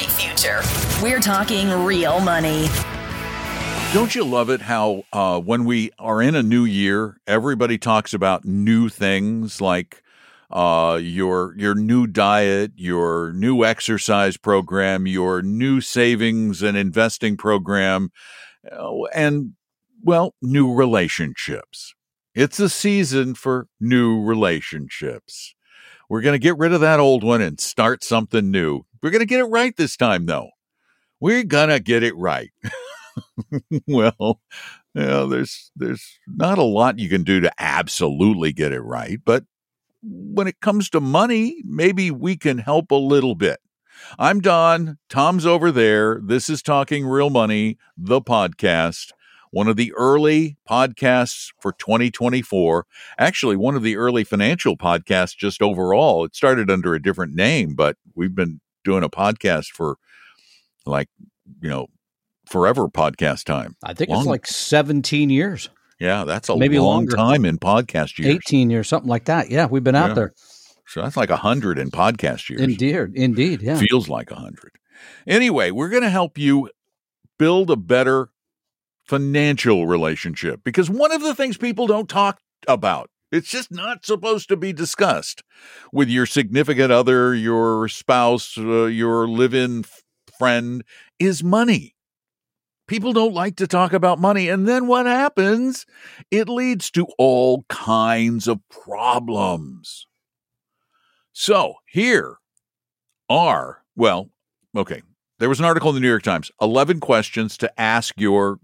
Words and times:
bright 0.00 0.10
future. 0.12 0.60
We're 1.02 1.20
talking 1.20 1.70
real 1.84 2.20
money. 2.20 2.68
Don't 3.92 4.14
you 4.14 4.24
love 4.24 4.50
it 4.50 4.60
how 4.60 5.04
uh, 5.12 5.40
when 5.40 5.64
we 5.64 5.90
are 5.98 6.22
in 6.22 6.34
a 6.34 6.42
new 6.42 6.64
year, 6.64 7.20
everybody 7.26 7.76
talks 7.76 8.14
about 8.14 8.44
new 8.44 8.88
things 8.88 9.60
like 9.60 10.02
uh, 10.50 10.98
your 11.02 11.54
your 11.56 11.74
new 11.74 12.06
diet, 12.06 12.72
your 12.76 13.32
new 13.32 13.64
exercise 13.64 14.36
program, 14.36 15.06
your 15.06 15.42
new 15.42 15.80
savings 15.80 16.62
and 16.62 16.76
investing 16.76 17.36
program, 17.36 18.10
uh, 18.70 19.04
and 19.14 19.52
well, 20.02 20.34
new 20.40 20.72
relationships. 20.72 21.94
It's 22.34 22.60
a 22.60 22.68
season 22.68 23.34
for 23.34 23.66
new 23.80 24.22
relationships. 24.22 25.54
We're 26.08 26.22
going 26.22 26.34
to 26.34 26.38
get 26.42 26.58
rid 26.58 26.72
of 26.72 26.80
that 26.80 27.00
old 27.00 27.22
one 27.22 27.40
and 27.42 27.60
start 27.60 28.02
something 28.02 28.50
new. 28.50 28.84
We're 29.02 29.10
going 29.10 29.20
to 29.20 29.26
get 29.26 29.40
it 29.40 29.44
right 29.44 29.76
this 29.76 29.96
time, 29.96 30.26
though. 30.26 30.50
We're 31.20 31.44
going 31.44 31.68
to 31.68 31.80
get 31.80 32.02
it 32.02 32.16
right. 32.16 32.50
well, 33.86 34.40
you 34.94 35.02
know, 35.02 35.26
there's 35.26 35.70
there's 35.76 36.18
not 36.26 36.58
a 36.58 36.62
lot 36.62 36.98
you 36.98 37.08
can 37.08 37.22
do 37.22 37.40
to 37.40 37.52
absolutely 37.58 38.52
get 38.52 38.72
it 38.72 38.80
right, 38.80 39.18
but 39.24 39.44
when 40.02 40.46
it 40.46 40.60
comes 40.60 40.88
to 40.90 41.00
money, 41.00 41.62
maybe 41.64 42.10
we 42.10 42.36
can 42.36 42.58
help 42.58 42.90
a 42.90 42.96
little 42.96 43.34
bit. 43.34 43.60
I'm 44.18 44.40
Don. 44.40 44.98
Tom's 45.10 45.44
over 45.44 45.70
there. 45.70 46.20
This 46.24 46.48
is 46.48 46.62
Talking 46.62 47.06
Real 47.06 47.28
Money, 47.28 47.76
the 47.98 48.22
podcast 48.22 49.12
one 49.50 49.68
of 49.68 49.76
the 49.76 49.92
early 49.94 50.56
podcasts 50.68 51.52
for 51.60 51.72
2024. 51.72 52.86
Actually, 53.18 53.56
one 53.56 53.74
of 53.74 53.82
the 53.82 53.96
early 53.96 54.24
financial 54.24 54.76
podcasts 54.76 55.36
just 55.36 55.60
overall. 55.60 56.24
It 56.24 56.36
started 56.36 56.70
under 56.70 56.94
a 56.94 57.02
different 57.02 57.34
name, 57.34 57.74
but 57.74 57.96
we've 58.14 58.34
been 58.34 58.60
doing 58.84 59.02
a 59.02 59.08
podcast 59.08 59.66
for 59.66 59.96
like, 60.86 61.08
you 61.60 61.68
know, 61.68 61.88
forever 62.46 62.88
podcast 62.88 63.44
time. 63.44 63.76
I 63.82 63.94
think 63.94 64.10
Long. 64.10 64.20
it's 64.20 64.26
like 64.26 64.46
17 64.46 65.30
years. 65.30 65.70
Yeah, 65.98 66.24
that's 66.24 66.48
a 66.48 66.56
maybe 66.56 66.78
long 66.78 67.06
longer. 67.06 67.16
time 67.16 67.44
in 67.44 67.58
podcast 67.58 68.18
years. 68.18 68.34
18 68.34 68.70
years, 68.70 68.88
something 68.88 69.08
like 69.08 69.26
that. 69.26 69.50
Yeah, 69.50 69.66
we've 69.66 69.84
been 69.84 69.94
out 69.94 70.08
yeah. 70.08 70.14
there. 70.14 70.34
So 70.86 71.02
that's 71.02 71.16
like 71.16 71.30
a 71.30 71.36
hundred 71.36 71.78
in 71.78 71.90
podcast 71.90 72.48
years. 72.48 72.62
Indeed, 72.62 73.12
indeed. 73.14 73.62
Yeah, 73.62 73.78
feels 73.78 74.08
like 74.08 74.30
a 74.30 74.34
hundred. 74.34 74.72
Anyway, 75.26 75.70
we're 75.70 75.88
going 75.88 76.02
to 76.02 76.10
help 76.10 76.36
you 76.36 76.70
build 77.38 77.70
a 77.70 77.76
better 77.76 78.30
financial 79.04 79.86
relationship 79.86 80.60
because 80.64 80.90
one 80.90 81.12
of 81.12 81.22
the 81.22 81.34
things 81.34 81.56
people 81.56 81.86
don't 81.86 82.08
talk 82.08 82.40
about 82.66 83.10
it's 83.32 83.50
just 83.50 83.70
not 83.70 84.04
supposed 84.04 84.48
to 84.48 84.56
be 84.56 84.72
discussed 84.72 85.42
with 85.92 86.08
your 86.08 86.26
significant 86.26 86.90
other, 86.92 87.34
your 87.34 87.88
spouse, 87.88 88.56
uh, 88.58 88.86
your 88.86 89.28
live 89.28 89.54
in 89.54 89.80
f- 89.80 90.02
friend 90.38 90.84
is 91.18 91.44
money. 91.44 91.94
People 92.88 93.12
don't 93.12 93.34
like 93.34 93.54
to 93.56 93.68
talk 93.68 93.92
about 93.92 94.18
money. 94.18 94.48
And 94.48 94.66
then 94.66 94.88
what 94.88 95.06
happens? 95.06 95.86
It 96.30 96.48
leads 96.48 96.90
to 96.92 97.06
all 97.18 97.64
kinds 97.68 98.48
of 98.48 98.60
problems. 98.68 100.06
So 101.32 101.74
here 101.86 102.38
are, 103.28 103.84
well, 103.94 104.30
okay, 104.76 105.02
there 105.38 105.48
was 105.48 105.60
an 105.60 105.64
article 105.64 105.90
in 105.90 105.94
the 105.94 106.00
New 106.00 106.08
York 106.08 106.24
Times 106.24 106.50
11 106.60 106.98
questions 106.98 107.56
to 107.58 107.80
ask 107.80 108.14
your 108.18 108.58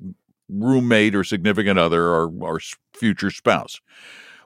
roommate 0.48 1.14
or 1.14 1.22
significant 1.22 1.78
other 1.78 2.08
or, 2.08 2.30
or 2.40 2.60
future 2.94 3.30
spouse. 3.30 3.80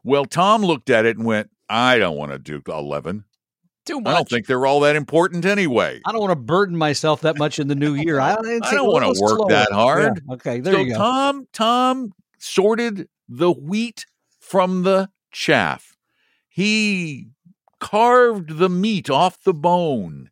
Well, 0.04 0.24
Tom 0.24 0.62
looked 0.62 0.90
at 0.90 1.06
it 1.06 1.16
and 1.16 1.26
went, 1.26 1.50
I 1.68 1.98
don't 1.98 2.16
want 2.16 2.32
to 2.32 2.38
do 2.38 2.62
11. 2.66 3.24
Too 3.86 4.00
much. 4.00 4.10
I 4.10 4.14
don't 4.14 4.28
think 4.28 4.46
they're 4.46 4.66
all 4.66 4.80
that 4.80 4.96
important 4.96 5.44
anyway. 5.44 6.00
I 6.04 6.12
don't 6.12 6.20
want 6.20 6.32
to 6.32 6.36
burden 6.36 6.76
myself 6.76 7.22
that 7.22 7.38
much 7.38 7.58
in 7.58 7.68
the 7.68 7.74
new 7.74 7.94
year. 7.94 8.20
I, 8.20 8.34
don't, 8.34 8.64
I 8.64 8.72
don't 8.72 8.92
want 8.92 9.04
to 9.04 9.20
work 9.20 9.36
slower. 9.36 9.48
that 9.48 9.72
hard. 9.72 10.20
Yeah. 10.28 10.34
Okay, 10.34 10.60
there 10.60 10.74
so 10.74 10.80
you 10.80 10.92
go. 10.92 10.98
Tom, 10.98 11.46
Tom 11.52 12.12
sorted 12.38 13.08
the 13.28 13.50
wheat 13.50 14.04
from 14.38 14.82
the 14.82 15.08
chaff. 15.32 15.96
He 16.48 17.28
carved 17.78 18.58
the 18.58 18.68
meat 18.68 19.08
off 19.08 19.42
the 19.42 19.54
bone. 19.54 20.28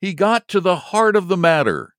He 0.00 0.14
got 0.14 0.46
to 0.48 0.60
the 0.60 0.76
heart 0.76 1.16
of 1.16 1.28
the 1.28 1.36
matter. 1.36 1.94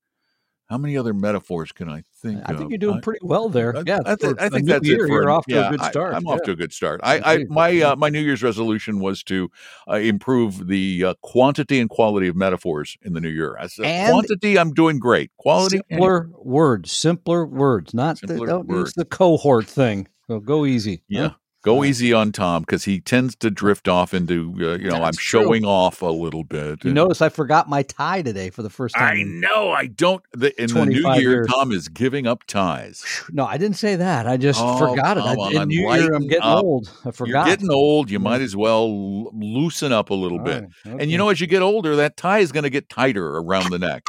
How 0.70 0.78
many 0.78 0.98
other 0.98 1.14
metaphors 1.14 1.72
can 1.72 1.90
I 1.90 2.04
think? 2.22 2.42
I 2.46 2.54
think 2.54 2.70
you're 2.70 2.78
doing 2.78 3.02
pretty 3.02 3.20
well 3.22 3.50
there. 3.50 3.76
I, 3.78 3.84
yeah, 3.86 4.00
I, 4.06 4.16
th- 4.16 4.36
I 4.40 4.50
think 4.50 4.68
that's 4.68 4.88
year, 4.88 5.06
it. 5.06 5.08
For, 5.08 5.14
you're 5.14 5.30
off 5.30 5.46
to 5.46 5.56
yeah, 5.56 5.68
a 5.68 5.72
good 5.72 5.84
start. 5.84 6.14
I, 6.14 6.18
am 6.18 6.26
yeah. 6.26 6.34
off 6.34 6.42
to 6.44 6.52
a 6.52 6.56
good 6.56 6.74
start. 6.74 7.00
I, 7.04 7.34
I 7.34 7.46
my 7.50 7.82
uh, 7.82 7.96
my 7.96 8.10
New 8.10 8.20
Year's 8.20 8.44
resolution 8.44 9.00
was 9.00 9.24
to 9.24 9.50
uh, 9.90 9.96
improve 9.96 10.68
the 10.68 11.04
uh, 11.04 11.14
quantity 11.22 11.80
and 11.80 11.90
quality 11.90 12.28
of 12.28 12.36
metaphors 12.36 12.98
in 13.04 13.14
the 13.14 13.22
new 13.22 13.30
year. 13.30 13.58
As 13.58 13.76
quantity, 13.76 14.58
I'm 14.58 14.74
doing 14.74 15.00
great. 15.00 15.32
Quality, 15.38 15.82
simpler 15.90 16.30
words, 16.38 16.92
simpler 16.92 17.46
words, 17.46 17.94
not 17.94 18.18
simpler 18.18 18.46
the, 18.46 18.46
don't 18.46 18.70
use 18.70 18.94
the 18.94 19.06
cohort 19.06 19.68
thing. 19.68 20.08
So 20.28 20.40
go 20.40 20.66
easy. 20.66 21.04
Yeah. 21.08 21.30
Huh? 21.30 21.36
Go 21.68 21.84
easy 21.84 22.14
on 22.14 22.32
Tom 22.32 22.62
because 22.62 22.86
he 22.86 23.02
tends 23.02 23.36
to 23.36 23.52
drift 23.52 23.90
off 23.90 24.14
into 24.14 24.54
uh, 24.58 24.78
you 24.78 24.86
know 24.86 25.00
That's 25.02 25.18
I'm 25.18 25.20
showing 25.20 25.66
off 25.66 26.02
a 26.02 26.06
little 26.06 26.46
bit. 26.46 26.86
You 26.86 26.94
notice 26.94 27.22
I 27.22 27.28
forgot 27.28 27.68
my 27.68 27.84
tie 27.84 28.22
today 28.22 28.52
for 28.52 28.64
the 28.64 28.70
first 28.70 28.96
time. 28.96 29.18
I 29.18 29.24
know 29.24 29.72
I 29.72 29.88
don't. 29.88 30.24
The, 30.32 30.58
in 30.62 30.74
the 30.74 30.86
new 30.86 31.06
year, 31.16 31.20
years. 31.20 31.48
Tom 31.48 31.74
is 31.74 31.90
giving 31.90 32.26
up 32.26 32.46
ties. 32.46 33.04
No, 33.34 33.46
I 33.46 33.58
didn't 33.58 33.76
say 33.76 33.98
that. 33.98 34.30
I 34.30 34.38
just 34.38 34.62
oh, 34.64 34.78
forgot 34.78 35.18
it. 35.18 35.26
I, 35.26 35.62
in 35.62 35.68
New 35.68 35.92
Year, 35.92 36.14
I'm 36.14 36.30
getting 36.30 36.44
up. 36.44 36.64
old. 36.64 36.90
I 37.04 37.12
forgot. 37.12 37.48
You're 37.48 37.58
getting 37.58 37.70
old. 37.70 38.10
You 38.10 38.20
might 38.20 38.40
as 38.40 38.56
well 38.56 39.30
loosen 39.34 39.92
up 39.92 40.10
a 40.10 40.14
little 40.14 40.40
All 40.40 40.46
bit. 40.46 40.64
Right. 40.64 40.94
Okay. 40.94 41.04
And 41.04 41.12
you 41.12 41.18
know, 41.18 41.28
as 41.28 41.42
you 41.42 41.48
get 41.48 41.62
older, 41.62 41.98
that 41.98 42.16
tie 42.16 42.40
is 42.40 42.54
going 42.54 42.64
to 42.64 42.70
get 42.70 42.88
tighter 42.88 43.40
around 43.40 43.72
the 43.72 43.80
neck. 43.80 44.04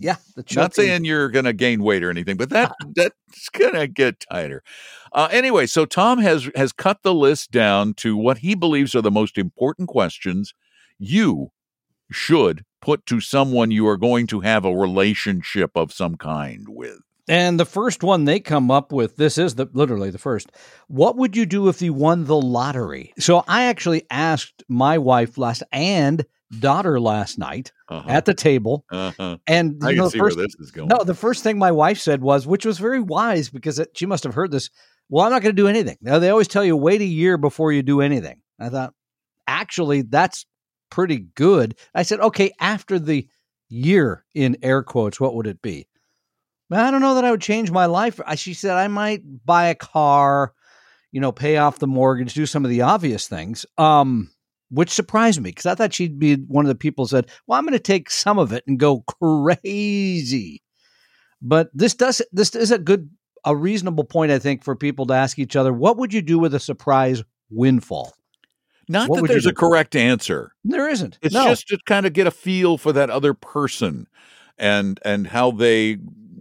Yeah, 0.00 0.16
not 0.54 0.74
saying 0.74 1.04
you're 1.04 1.28
going 1.28 1.44
to 1.44 1.52
gain 1.52 1.82
weight 1.82 2.04
or 2.04 2.10
anything, 2.10 2.36
but 2.36 2.50
that 2.50 2.72
that's 2.94 3.48
going 3.52 3.74
to 3.74 3.88
get 3.88 4.20
tighter. 4.20 4.62
Uh, 5.12 5.28
anyway, 5.30 5.66
so 5.66 5.84
Tom 5.84 6.18
has 6.18 6.50
has 6.54 6.72
cut 6.72 7.02
the 7.02 7.14
list 7.14 7.50
down 7.50 7.94
to 7.94 8.16
what 8.16 8.38
he 8.38 8.54
believes 8.54 8.94
are 8.94 9.02
the 9.02 9.10
most 9.10 9.38
important 9.38 9.88
questions 9.88 10.54
you 10.98 11.50
should 12.10 12.64
put 12.80 13.04
to 13.06 13.20
someone 13.20 13.70
you 13.70 13.86
are 13.86 13.96
going 13.96 14.26
to 14.28 14.40
have 14.40 14.64
a 14.64 14.74
relationship 14.74 15.72
of 15.74 15.92
some 15.92 16.16
kind 16.16 16.66
with. 16.68 17.00
And 17.28 17.60
the 17.60 17.66
first 17.66 18.02
one 18.02 18.24
they 18.24 18.40
come 18.40 18.70
up 18.70 18.90
with, 18.90 19.16
this 19.16 19.36
is 19.36 19.56
the 19.56 19.68
literally 19.72 20.10
the 20.10 20.18
first. 20.18 20.50
What 20.86 21.16
would 21.16 21.36
you 21.36 21.44
do 21.44 21.68
if 21.68 21.82
you 21.82 21.92
won 21.92 22.24
the 22.24 22.40
lottery? 22.40 23.12
So 23.18 23.44
I 23.46 23.64
actually 23.64 24.06
asked 24.10 24.62
my 24.68 24.96
wife 24.96 25.36
last 25.36 25.62
and 25.70 26.24
daughter 26.58 26.98
last 26.98 27.38
night 27.38 27.72
uh-huh. 27.88 28.08
at 28.08 28.24
the 28.24 28.32
table, 28.32 28.86
uh-huh. 28.90 29.36
and 29.46 29.78
I 29.82 29.92
know, 29.92 30.08
see 30.08 30.18
first, 30.18 30.36
where 30.36 30.46
this 30.46 30.54
is 30.58 30.70
going. 30.70 30.88
No, 30.88 31.04
the 31.04 31.14
first 31.14 31.42
thing 31.42 31.58
my 31.58 31.70
wife 31.70 31.98
said 31.98 32.22
was, 32.22 32.46
which 32.46 32.64
was 32.64 32.78
very 32.78 33.00
wise 33.00 33.50
because 33.50 33.78
it, 33.78 33.90
she 33.94 34.06
must 34.06 34.24
have 34.24 34.34
heard 34.34 34.50
this. 34.50 34.70
Well, 35.08 35.24
I'm 35.24 35.30
not 35.30 35.42
going 35.42 35.54
to 35.54 35.62
do 35.62 35.68
anything. 35.68 35.96
Now 36.00 36.18
they 36.18 36.30
always 36.30 36.48
tell 36.48 36.64
you 36.64 36.76
wait 36.76 37.00
a 37.00 37.06
year 37.06 37.38
before 37.38 37.72
you 37.72 37.82
do 37.82 38.00
anything. 38.00 38.42
I 38.60 38.68
thought, 38.68 38.94
actually, 39.46 40.02
that's 40.02 40.46
pretty 40.90 41.26
good. 41.34 41.76
I 41.94 42.02
said, 42.02 42.20
okay, 42.20 42.52
after 42.60 42.98
the 42.98 43.28
year 43.68 44.24
in 44.34 44.56
air 44.62 44.82
quotes, 44.82 45.20
what 45.20 45.34
would 45.34 45.46
it 45.46 45.62
be? 45.62 45.86
I 46.70 46.90
don't 46.90 47.00
know 47.00 47.14
that 47.14 47.24
I 47.24 47.30
would 47.30 47.40
change 47.40 47.70
my 47.70 47.86
life. 47.86 48.20
She 48.36 48.52
said 48.52 48.72
I 48.72 48.88
might 48.88 49.22
buy 49.46 49.68
a 49.68 49.74
car, 49.74 50.52
you 51.12 51.20
know, 51.20 51.32
pay 51.32 51.56
off 51.56 51.78
the 51.78 51.86
mortgage, 51.86 52.34
do 52.34 52.44
some 52.44 52.64
of 52.64 52.70
the 52.70 52.82
obvious 52.82 53.26
things. 53.26 53.64
Um, 53.78 54.30
which 54.70 54.90
surprised 54.90 55.40
me 55.40 55.50
because 55.50 55.64
I 55.64 55.74
thought 55.74 55.94
she'd 55.94 56.18
be 56.18 56.34
one 56.34 56.64
of 56.64 56.68
the 56.68 56.74
people 56.74 57.04
who 57.04 57.08
said, 57.08 57.30
"Well, 57.46 57.58
I'm 57.58 57.64
going 57.64 57.72
to 57.72 57.78
take 57.78 58.10
some 58.10 58.38
of 58.38 58.52
it 58.52 58.64
and 58.66 58.78
go 58.78 59.02
crazy." 59.20 60.62
But 61.40 61.70
this 61.72 61.94
does 61.94 62.20
this 62.32 62.54
is 62.54 62.70
a 62.70 62.78
good 62.78 63.08
a 63.44 63.54
reasonable 63.56 64.04
point 64.04 64.32
I 64.32 64.38
think 64.38 64.64
for 64.64 64.76
people 64.76 65.06
to 65.06 65.14
ask 65.14 65.38
each 65.38 65.56
other, 65.56 65.72
"What 65.72 65.96
would 65.96 66.12
you 66.12 66.22
do 66.22 66.38
with 66.38 66.54
a 66.54 66.60
surprise 66.60 67.22
windfall?" 67.50 68.12
Not 68.88 69.08
what 69.08 69.22
that 69.22 69.28
there's 69.28 69.46
a 69.46 69.52
correct 69.52 69.94
answer. 69.94 70.52
There 70.64 70.88
isn't. 70.88 71.18
It's 71.20 71.34
no. 71.34 71.44
just 71.48 71.68
to 71.68 71.78
kind 71.86 72.06
of 72.06 72.14
get 72.14 72.26
a 72.26 72.30
feel 72.30 72.78
for 72.78 72.92
that 72.92 73.10
other 73.10 73.34
person 73.34 74.06
and 74.56 74.98
and 75.04 75.26
how 75.26 75.50
they 75.50 75.98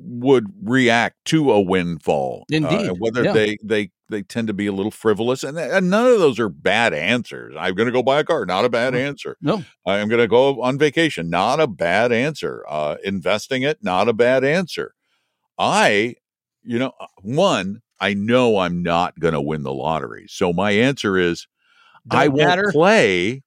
would 0.08 0.46
react 0.64 1.18
to 1.26 1.52
a 1.52 1.62
windfall. 1.62 2.46
Uh, 2.52 2.56
Indeed, 2.56 2.90
uh, 2.90 2.94
whether 2.94 3.24
yeah. 3.24 3.34
they 3.34 3.58
they 3.64 3.92
they 4.10 4.22
tend 4.22 4.48
to 4.48 4.54
be 4.54 4.68
a 4.68 4.72
little 4.72 4.92
frivolous, 4.92 5.44
and, 5.44 5.58
and 5.58 5.90
none 5.90 6.08
of 6.08 6.20
those 6.20 6.40
are 6.40 6.50
bad 6.50 6.94
answers. 6.94 7.54
I'm 7.60 7.76
going 7.76 7.88
to 7.88 7.92
go 7.92 8.02
buy 8.02 8.20
a 8.20 8.24
car, 8.24 8.46
not 8.46 8.64
a 8.64 8.70
bad 8.70 8.96
answer. 8.96 9.36
No, 9.42 9.64
I'm 9.86 10.08
going 10.08 10.22
to 10.22 10.28
go 10.28 10.62
on 10.62 10.78
vacation, 10.78 11.30
not 11.30 11.60
a 11.60 11.68
bad 11.68 12.12
answer. 12.12 12.64
Uh, 12.68 12.96
investing 13.04 13.64
it, 13.64 13.80
not 13.82 14.08
a 14.08 14.14
bad 14.14 14.44
answer. 14.46 14.94
I, 15.60 16.16
you 16.68 16.78
know, 16.80 16.92
uh, 17.00 17.08
one, 17.22 17.82
I 18.00 18.14
know 18.14 18.60
I'm 18.60 18.84
not 18.84 19.20
going 19.20 19.34
to 19.34 19.42
win 19.42 19.64
the 19.64 19.74
lottery, 19.74 20.26
so 20.30 20.54
my 20.54 20.72
answer 20.72 21.18
is 21.18 21.48
Don't 22.08 22.20
I 22.22 22.28
won't 22.28 22.72
play 22.72 23.44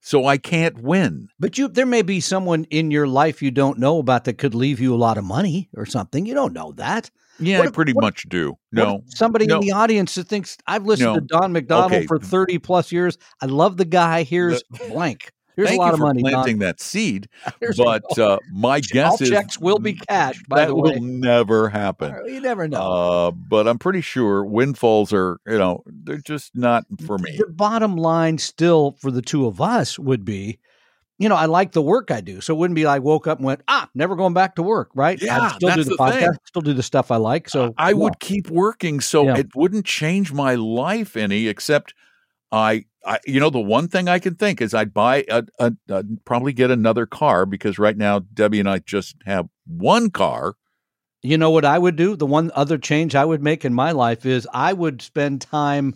so 0.00 0.26
I 0.26 0.36
can't 0.38 0.78
win. 0.82 1.28
But 1.38 1.58
you, 1.58 1.68
there 1.68 1.86
may 1.86 2.02
be 2.02 2.18
someone 2.20 2.64
in 2.70 2.90
your 2.90 3.06
life 3.06 3.40
you 3.42 3.50
don't 3.50 3.78
know 3.78 3.98
about 3.98 4.24
that 4.24 4.38
could 4.38 4.54
leave 4.54 4.80
you 4.80 4.94
a 4.94 4.96
lot 4.96 5.16
of 5.18 5.24
money 5.24 5.68
or 5.76 5.86
something. 5.86 6.26
You 6.26 6.34
don't 6.34 6.52
know 6.52 6.72
that. 6.72 7.10
Yeah, 7.38 7.58
What 7.58 7.64
I 7.64 7.68
if- 7.68 7.74
pretty 7.74 7.92
what 7.92 8.02
much 8.02 8.24
do. 8.28 8.56
No, 8.72 9.02
somebody 9.06 9.46
no. 9.46 9.56
in 9.56 9.60
the 9.60 9.72
audience 9.72 10.14
that 10.16 10.28
thinks 10.28 10.56
I've 10.66 10.84
listened 10.86 11.14
No. 11.14 11.20
to 11.20 11.20
Don 11.20 11.52
McDonald 11.52 11.92
Okay. 11.92 12.06
for 12.06 12.18
thirty 12.18 12.58
plus 12.58 12.90
years. 12.92 13.16
I 13.40 13.46
love 13.46 13.76
the 13.76 13.84
guy. 13.84 14.22
Here's 14.22 14.62
blank. 14.88 15.32
Here's 15.56 15.68
Thank 15.68 15.78
a 15.80 15.82
lot 15.82 15.86
you 15.88 15.92
of 15.94 15.98
for 15.98 16.06
money. 16.06 16.22
Don. 16.22 16.32
planting 16.32 16.58
that 16.60 16.80
seed. 16.80 17.28
But 17.76 18.18
uh, 18.18 18.38
my 18.52 18.80
guess 18.92 19.12
all 19.12 19.22
is 19.22 19.28
checks 19.30 19.58
will 19.58 19.78
be 19.78 19.94
cashed. 19.94 20.48
By 20.48 20.60
that 20.60 20.68
the 20.68 20.74
way, 20.74 20.94
will 20.94 21.02
never 21.02 21.68
happen. 21.68 22.14
you 22.26 22.40
never 22.40 22.66
know. 22.68 22.80
Uh, 22.80 23.30
but 23.30 23.68
I'm 23.68 23.78
pretty 23.78 24.00
sure 24.00 24.44
windfalls 24.44 25.12
are, 25.12 25.38
you 25.46 25.58
know, 25.58 25.82
they're 25.86 26.16
just 26.18 26.54
not 26.54 26.84
for 27.06 27.18
me. 27.18 27.36
The 27.38 27.52
bottom 27.52 27.96
line, 27.96 28.38
still 28.38 28.96
for 29.00 29.10
the 29.10 29.22
two 29.22 29.46
of 29.46 29.60
us, 29.60 29.98
would 29.98 30.24
be, 30.24 30.58
you 31.18 31.28
know, 31.28 31.36
I 31.36 31.44
like 31.46 31.72
the 31.72 31.82
work 31.82 32.10
I 32.10 32.20
do, 32.20 32.40
so 32.40 32.54
it 32.54 32.58
wouldn't 32.58 32.74
be 32.74 32.84
like 32.84 33.02
woke 33.02 33.26
up 33.26 33.38
and 33.38 33.46
went, 33.46 33.60
ah, 33.68 33.88
never 33.94 34.16
going 34.16 34.34
back 34.34 34.56
to 34.56 34.62
work, 34.62 34.90
right? 34.94 35.20
Yeah, 35.22 35.38
I'd 35.40 35.52
still 35.56 35.74
do 35.74 35.84
the, 35.84 35.90
the 35.90 35.96
podcast, 35.96 36.18
thing. 36.20 36.30
still 36.46 36.62
do 36.62 36.72
the 36.72 36.82
stuff 36.82 37.10
I 37.10 37.16
like. 37.16 37.48
So 37.48 37.74
I 37.76 37.90
yeah. 37.90 37.94
would 37.96 38.18
keep 38.18 38.50
working, 38.50 39.00
so 39.00 39.24
Yeah. 39.24 39.36
it 39.38 39.54
wouldn't 39.54 39.86
change 39.86 40.32
my 40.32 40.54
life 40.56 41.16
any. 41.16 41.46
Except, 41.46 41.94
I, 42.52 42.84
I, 43.04 43.18
you 43.26 43.40
know, 43.40 43.50
the 43.50 43.58
one 43.60 43.88
thing 43.88 44.08
I 44.08 44.18
can 44.18 44.34
think 44.34 44.60
is 44.60 44.74
I'd 44.74 44.92
buy 44.94 45.24
a, 45.28 45.42
a, 45.58 45.72
a 45.88 46.04
probably 46.24 46.52
get 46.52 46.70
another 46.70 47.06
car 47.06 47.46
because 47.46 47.78
right 47.78 47.96
now 47.96 48.20
Debbie 48.20 48.60
and 48.60 48.68
I 48.68 48.78
just 48.80 49.16
have 49.24 49.48
one 49.66 50.10
car. 50.10 50.54
You 51.22 51.38
know 51.38 51.50
what 51.50 51.64
I 51.64 51.78
would 51.78 51.96
do? 51.96 52.14
The 52.16 52.26
one 52.26 52.50
other 52.54 52.78
change 52.78 53.14
I 53.14 53.24
would 53.24 53.42
make 53.42 53.64
in 53.64 53.72
my 53.72 53.92
life 53.92 54.26
is 54.26 54.46
I 54.52 54.72
would 54.72 55.00
spend 55.02 55.40
time 55.40 55.94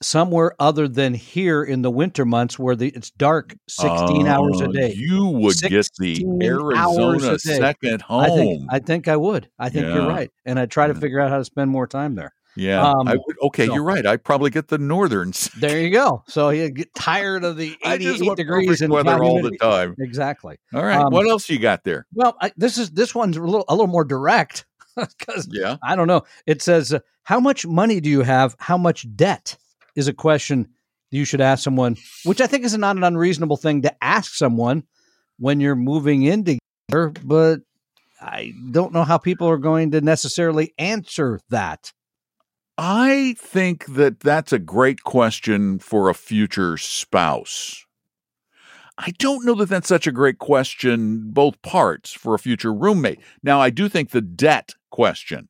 somewhere 0.00 0.54
other 0.58 0.88
than 0.88 1.12
here 1.14 1.62
in 1.62 1.82
the 1.82 1.90
winter 1.90 2.24
months 2.24 2.58
where 2.58 2.76
the, 2.76 2.88
it's 2.88 3.10
dark 3.10 3.56
16 3.68 4.26
hours 4.26 4.60
a 4.60 4.64
Uh, 4.68 4.72
day. 4.72 4.94
You 4.96 5.26
would 5.26 5.56
get 5.60 5.70
the 5.98 6.14
16 6.14 6.42
Arizona 6.42 7.38
second 7.38 8.02
home. 8.02 8.20
I 8.20 8.30
think 8.30 8.62
I 8.70 8.78
think 8.78 9.08
I 9.08 9.16
would. 9.16 9.48
I 9.58 9.68
think 9.68 9.86
you're 9.92 10.08
right. 10.08 10.30
And 10.44 10.58
I'd 10.58 10.70
try 10.70 10.86
to 10.86 10.94
Yeah. 10.94 11.00
figure 11.00 11.20
out 11.20 11.30
how 11.30 11.38
to 11.38 11.44
spend 11.44 11.70
more 11.70 11.86
time 11.86 12.14
there. 12.14 12.32
Yeah, 12.58 12.82
um, 12.82 13.06
I 13.08 13.14
would. 13.14 13.36
Okay, 13.42 13.66
so- 13.66 13.74
you're 13.74 13.84
right. 13.84 14.04
I'd 14.04 14.24
probably 14.24 14.50
get 14.50 14.68
the 14.68 14.78
northerns. 14.78 15.48
There 15.58 15.78
you 15.80 15.90
go. 15.90 16.22
So 16.28 16.50
you 16.50 16.68
get 16.70 16.92
tired 16.94 17.44
of 17.44 17.56
the 17.56 17.76
I 17.84 17.94
88 17.94 18.36
degrees 18.36 18.80
and 18.80 18.92
weather 18.92 19.22
all 19.22 19.40
the 19.42 19.56
time. 19.58 19.94
Exactly. 19.98 20.58
All 20.74 20.84
right, 20.84 21.00
Um, 21.00 21.12
what 21.12 21.28
else 21.28 21.48
you 21.48 21.58
got 21.58 21.84
there? 21.84 22.06
Well, 22.14 22.36
I, 22.40 22.52
this 22.56 22.78
is 22.78 22.90
this 22.90 23.14
one's 23.14 23.36
a 23.36 23.42
little 23.42 23.64
a 23.68 23.74
little 23.74 23.86
more 23.86 24.04
direct 24.04 24.66
because 24.96 25.48
Yeah. 25.50 25.76
I 25.82 25.94
don't 25.96 26.08
know. 26.08 26.22
It 26.46 26.62
says, 26.62 26.92
uh, 26.92 27.00
"How 27.22 27.40
much 27.40 27.66
money 27.66 28.00
do 28.00 28.10
you 28.10 28.22
have? 28.22 28.56
How 28.58 28.76
much 28.78 29.06
debt?" 29.16 29.56
Is 29.96 30.06
a 30.06 30.12
question 30.12 30.68
you 31.10 31.24
should 31.24 31.40
ask 31.40 31.64
someone, 31.64 31.96
which 32.24 32.40
I 32.40 32.46
think 32.46 32.64
is 32.64 32.76
not 32.76 32.96
an 32.96 33.02
unreasonable 33.02 33.56
thing 33.56 33.82
to 33.82 34.04
ask 34.04 34.34
someone 34.34 34.84
when 35.38 35.58
you're 35.58 35.74
moving 35.74 36.22
in 36.22 36.44
together. 36.44 37.12
But 37.24 37.60
I 38.20 38.52
don't 38.70 38.92
know 38.92 39.02
how 39.04 39.18
people 39.18 39.48
are 39.48 39.58
going 39.58 39.90
to 39.92 40.00
necessarily 40.00 40.72
answer 40.78 41.40
that. 41.50 41.92
I 42.80 43.34
think 43.36 43.86
that 43.96 44.20
that's 44.20 44.52
a 44.52 44.58
great 44.60 45.02
question 45.02 45.80
for 45.80 46.08
a 46.08 46.14
future 46.14 46.76
spouse. 46.76 47.84
I 48.96 49.10
don't 49.18 49.44
know 49.44 49.56
that 49.56 49.68
that's 49.68 49.88
such 49.88 50.06
a 50.06 50.12
great 50.12 50.38
question, 50.38 51.30
both 51.32 51.60
parts, 51.62 52.12
for 52.12 52.34
a 52.34 52.38
future 52.38 52.72
roommate. 52.72 53.18
Now, 53.42 53.60
I 53.60 53.70
do 53.70 53.88
think 53.88 54.10
the 54.10 54.20
debt 54.20 54.74
question 54.90 55.48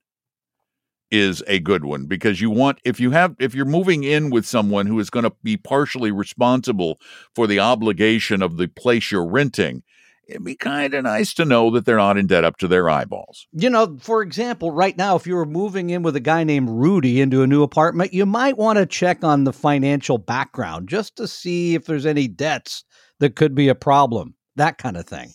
is 1.11 1.43
a 1.47 1.59
good 1.59 1.85
one 1.85 2.07
because 2.07 2.41
you 2.41 2.49
want, 2.49 2.79
if 2.85 2.99
you 2.99 3.11
have, 3.11 3.37
if 3.39 3.55
you're 3.55 3.67
moving 3.67 4.05
in 4.05 4.31
with 4.31 4.47
someone 4.47 4.87
who 4.87 4.99
is 4.99 5.11
going 5.11 5.25
to 5.25 5.33
be 5.43 5.59
partially 5.59 6.11
responsible 6.11 6.99
for 7.35 7.47
the 7.47 7.61
obligation 7.61 8.41
of 8.41 8.57
the 8.57 8.69
place 8.69 9.13
you're 9.13 9.29
renting, 9.29 9.83
it'd 10.29 10.45
be 10.45 10.55
kind 10.55 10.95
of 10.95 11.05
nice 11.05 11.33
to 11.35 11.45
know 11.45 11.71
that 11.71 11.87
they're 11.87 11.97
not 11.97 12.19
in 12.19 12.27
debt 12.27 12.45
up 12.45 12.59
to 12.59 12.69
their 12.69 12.89
eyeballs. 12.89 13.47
You 13.53 13.71
know, 13.71 13.97
for 14.01 14.23
example, 14.23 14.71
right 14.71 14.97
now, 14.97 15.17
if 15.17 15.27
you 15.27 15.35
were 15.35 15.47
moving 15.47 15.91
in 15.91 16.03
with 16.03 16.15
a 16.17 16.21
guy 16.21 16.45
named 16.45 16.69
Rudy 16.71 17.21
into 17.21 17.43
a 17.43 17.47
new 17.47 17.63
apartment, 17.63 18.13
you 18.13 18.27
might 18.27 18.59
want 18.59 18.79
to 18.79 18.87
check 18.87 19.25
on 19.25 19.45
the 19.45 19.53
financial 19.53 20.19
background 20.19 20.89
just 20.89 21.17
to 21.17 21.27
see 21.27 21.75
if 21.75 21.87
there's 21.87 22.07
any 22.07 22.29
debts 22.29 22.85
that 23.21 23.37
could 23.37 23.55
be 23.55 23.69
a 23.69 23.75
problem, 23.75 24.35
that 24.57 24.79
kind 24.79 24.97
of 24.97 25.07
thing. 25.07 25.33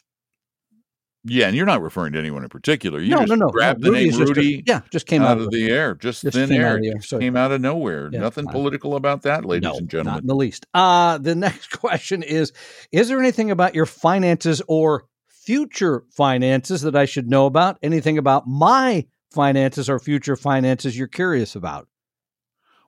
Yeah, 1.26 1.48
and 1.48 1.56
you're 1.56 1.66
not 1.66 1.82
referring 1.82 2.14
to 2.14 2.20
anyone 2.20 2.44
in 2.44 2.50
particular. 2.50 3.00
You 3.00 3.12
no, 3.12 3.18
just 3.20 3.30
no, 3.30 3.36
no. 3.36 3.48
grabbed 3.50 3.82
no, 3.82 3.92
the 3.92 3.98
name 3.98 4.10
is 4.10 4.18
just 4.18 4.32
a- 4.32 4.34
Rudy 4.36 4.64
yeah, 4.68 4.82
just 4.92 5.06
came 5.06 5.22
out 5.22 5.38
out, 5.38 5.40
of 5.40 5.52
the 5.52 5.70
air, 5.70 5.96
just, 5.96 6.22
just 6.22 6.36
thin 6.36 6.52
out 6.52 6.60
air, 6.60 6.76
of 6.78 6.84
just 6.84 7.18
came 7.20 7.38
out 7.38 7.52
of 7.52 7.62
nowhere. 7.62 8.10
Yeah, 8.12 8.20
Nothing 8.20 8.46
fine. 8.46 8.52
political 8.54 8.96
about 8.98 9.22
that, 9.22 9.46
ladies 9.46 9.70
no, 9.70 9.78
and 9.78 9.90
gentlemen. 9.90 10.14
not 10.14 10.22
in 10.24 10.28
the 10.28 10.36
least. 10.36 10.66
Uh, 10.74 11.18
the 11.18 11.36
next 11.36 11.68
question 11.80 12.24
is 12.24 12.52
Is 12.92 13.08
there 13.08 13.20
anything 13.20 13.52
about 13.52 13.74
your 13.74 13.86
finances 13.86 14.62
or 14.68 15.06
future 15.30 16.04
finances 16.12 16.82
that 16.82 16.96
I 16.96 17.06
should 17.06 17.30
know 17.30 17.46
about? 17.46 17.78
Anything 17.82 18.18
about 18.18 18.46
my 18.46 19.06
finances 19.32 19.90
or 19.90 20.00
future 20.00 20.36
finances 20.36 20.98
you're 20.98 21.08
curious 21.08 21.56
about? 21.56 21.88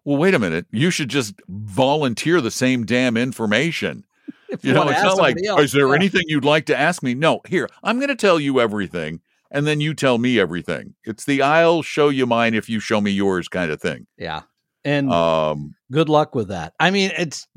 Well, 0.04 0.18
wait 0.18 0.34
a 0.36 0.40
minute. 0.40 0.68
You 0.72 0.92
should 0.92 1.10
just 1.10 1.36
volunteer 1.48 2.40
the 2.42 2.52
same 2.52 2.86
damn 2.86 3.18
information. 3.18 4.06
If 4.50 4.64
You 4.64 4.74
know, 4.74 4.88
it's 4.90 5.02
not 5.02 5.18
like, 5.18 5.38
else, 5.46 5.62
is 5.64 5.72
there 5.72 5.88
yeah. 5.90 5.96
anything 5.96 6.22
you'd 6.28 6.46
like 6.46 6.66
to 6.68 6.78
ask 6.78 7.02
me? 7.04 7.14
No, 7.14 7.42
here, 7.48 7.70
I'm 7.84 7.98
going 7.98 8.10
to 8.10 8.16
tell 8.16 8.40
you 8.40 8.60
everything, 8.60 9.22
and 9.52 9.66
then 9.66 9.82
you 9.82 9.94
tell 9.94 10.18
me 10.18 10.40
everything. 10.40 10.94
It's 11.04 11.26
the 11.26 11.42
I'll 11.42 11.82
show 11.82 12.10
you 12.10 12.26
mine 12.26 12.54
if 12.54 12.70
you 12.70 12.80
show 12.80 13.02
me 13.02 13.12
yours 13.12 13.48
kind 13.48 13.72
of 13.72 13.82
thing. 13.82 14.08
Yeah. 14.18 14.44
And 14.84 15.12
Um, 15.12 15.74
good 15.92 16.10
luck 16.10 16.36
with 16.36 16.50
that. 16.50 16.74
I 16.80 16.92
mean, 16.92 17.12
it's 17.18 17.48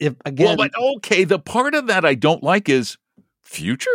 if 0.00 0.14
again, 0.24 0.46
well, 0.46 0.56
but 0.56 0.72
okay, 0.96 1.22
the 1.24 1.38
part 1.38 1.74
of 1.74 1.86
that 1.86 2.04
I 2.04 2.14
don't 2.14 2.42
like 2.42 2.68
is 2.68 2.96
future. 3.42 3.86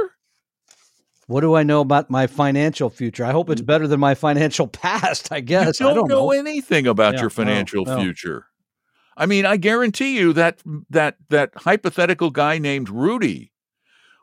what 1.27 1.42
do 1.42 1.56
I 1.56 1.63
know 1.63 1.81
about 1.81 2.09
my 2.09 2.25
financial 2.25 2.89
future? 2.89 3.25
I 3.25 3.31
hope 3.31 3.50
it's 3.50 3.62
better 3.62 3.85
than 3.85 4.00
my 4.00 4.15
financial 4.27 4.68
past. 4.68 5.31
I 5.31 5.42
guess 5.42 5.80
you 5.81 5.85
don't, 5.88 5.92
I 5.92 5.95
don't 5.95 6.07
know, 6.07 6.27
know. 6.27 6.31
anything 6.31 6.88
about 6.88 7.15
Yeah, 7.15 7.21
your 7.21 7.30
financial 7.30 7.83
no, 7.83 7.97
no. 7.97 8.01
future. 8.01 8.45
I 9.19 9.25
mean, 9.25 9.45
I 9.45 9.57
guarantee 9.57 10.18
you 10.18 10.33
that 10.33 10.62
that 10.89 11.18
that 11.30 11.51
hypothetical 11.57 12.31
guy 12.31 12.57
named 12.57 12.89
Rudy 12.89 13.51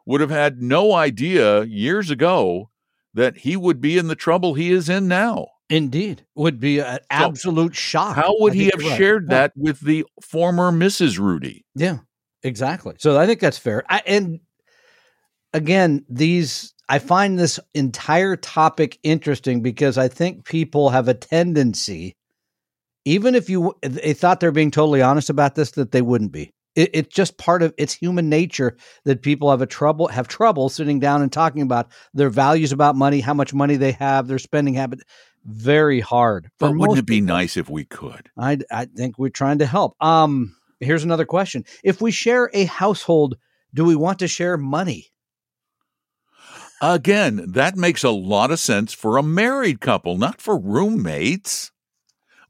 would 0.06 0.20
have 0.22 0.30
had 0.30 0.62
no 0.62 0.94
idea 0.94 1.64
years 1.64 2.10
ago 2.10 2.70
that 3.12 3.38
he 3.38 3.56
would 3.56 3.80
be 3.80 3.98
in 3.98 4.08
the 4.08 4.14
trouble 4.14 4.54
he 4.54 4.72
is 4.72 4.88
in 4.88 5.06
now. 5.06 5.48
Indeed, 5.68 6.24
would 6.34 6.60
be 6.60 6.78
an 6.78 7.00
absolute 7.10 7.74
shock. 7.74 8.16
How 8.16 8.34
would 8.38 8.52
I 8.52 8.56
he 8.56 8.64
have 8.66 8.82
right. 8.82 8.96
shared 8.96 9.28
that 9.30 9.52
with 9.56 9.80
the 9.80 10.06
former 10.22 10.70
Mrs. 10.70 11.18
Rudy? 11.18 11.64
Yeah, 11.74 11.98
exactly. 12.42 12.94
So 12.98 13.18
I 13.18 13.26
think 13.26 13.40
that's 13.40 13.58
fair. 13.58 13.82
I, 13.88 14.00
and 14.06 14.40
again, 15.52 16.06
these 16.08 16.72
I 16.88 17.00
find 17.00 17.38
this 17.38 17.58
entire 17.74 18.36
topic 18.36 18.98
interesting 19.02 19.60
because 19.60 19.98
I 19.98 20.08
think 20.08 20.44
people 20.44 20.90
have 20.90 21.08
a 21.08 21.14
tendency, 21.14 22.14
even 23.06 23.36
if 23.36 23.48
you 23.48 23.72
they 23.80 24.12
thought 24.12 24.40
they're 24.40 24.52
being 24.52 24.72
totally 24.72 25.00
honest 25.00 25.30
about 25.30 25.54
this, 25.54 25.70
that 25.72 25.92
they 25.92 26.02
wouldn't 26.02 26.32
be. 26.32 26.52
It, 26.74 26.90
it's 26.92 27.14
just 27.14 27.38
part 27.38 27.62
of 27.62 27.72
it's 27.78 27.94
human 27.94 28.28
nature 28.28 28.76
that 29.04 29.22
people 29.22 29.50
have 29.50 29.62
a 29.62 29.66
trouble 29.66 30.08
have 30.08 30.28
trouble 30.28 30.68
sitting 30.68 31.00
down 31.00 31.22
and 31.22 31.32
talking 31.32 31.62
about 31.62 31.90
their 32.12 32.28
values 32.28 32.72
about 32.72 32.96
money, 32.96 33.20
how 33.20 33.32
much 33.32 33.54
money 33.54 33.76
they 33.76 33.92
have, 33.92 34.26
their 34.26 34.40
spending 34.40 34.74
habit. 34.74 35.00
Very 35.44 36.00
hard. 36.00 36.50
But 36.58 36.74
wouldn't 36.74 36.98
it 36.98 37.06
be 37.06 37.20
people. 37.20 37.34
nice 37.34 37.56
if 37.56 37.70
we 37.70 37.84
could? 37.84 38.28
I 38.36 38.58
I 38.70 38.86
think 38.86 39.18
we're 39.18 39.30
trying 39.30 39.58
to 39.58 39.66
help. 39.66 39.94
Um, 40.02 40.56
here's 40.80 41.04
another 41.04 41.24
question: 41.24 41.64
If 41.84 42.02
we 42.02 42.10
share 42.10 42.50
a 42.52 42.64
household, 42.64 43.36
do 43.72 43.84
we 43.84 43.94
want 43.94 44.18
to 44.18 44.28
share 44.28 44.58
money? 44.58 45.12
Again, 46.82 47.52
that 47.52 47.76
makes 47.76 48.02
a 48.02 48.10
lot 48.10 48.50
of 48.50 48.58
sense 48.58 48.92
for 48.92 49.16
a 49.16 49.22
married 49.22 49.80
couple, 49.80 50.18
not 50.18 50.42
for 50.42 50.58
roommates. 50.58 51.70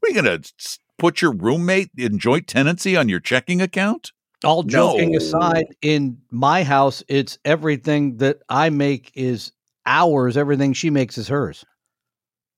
Are 0.07 0.11
you 0.11 0.21
going 0.21 0.41
to 0.41 0.53
put 0.97 1.21
your 1.21 1.33
roommate 1.33 1.89
in 1.97 2.17
joint 2.17 2.47
tenancy 2.47 2.95
on 2.95 3.09
your 3.09 3.19
checking 3.19 3.61
account? 3.61 4.11
All 4.43 4.63
joking 4.63 5.11
No. 5.11 5.17
aside, 5.17 5.65
in 5.81 6.17
my 6.31 6.63
house, 6.63 7.03
it's 7.09 7.37
everything 7.43 8.17
that 8.17 8.37
I 8.49 8.69
make 8.69 9.11
is 9.15 9.51
ours. 9.85 10.37
Everything 10.37 10.73
she 10.73 10.89
makes 10.91 11.17
is 11.17 11.27
hers. 11.27 11.65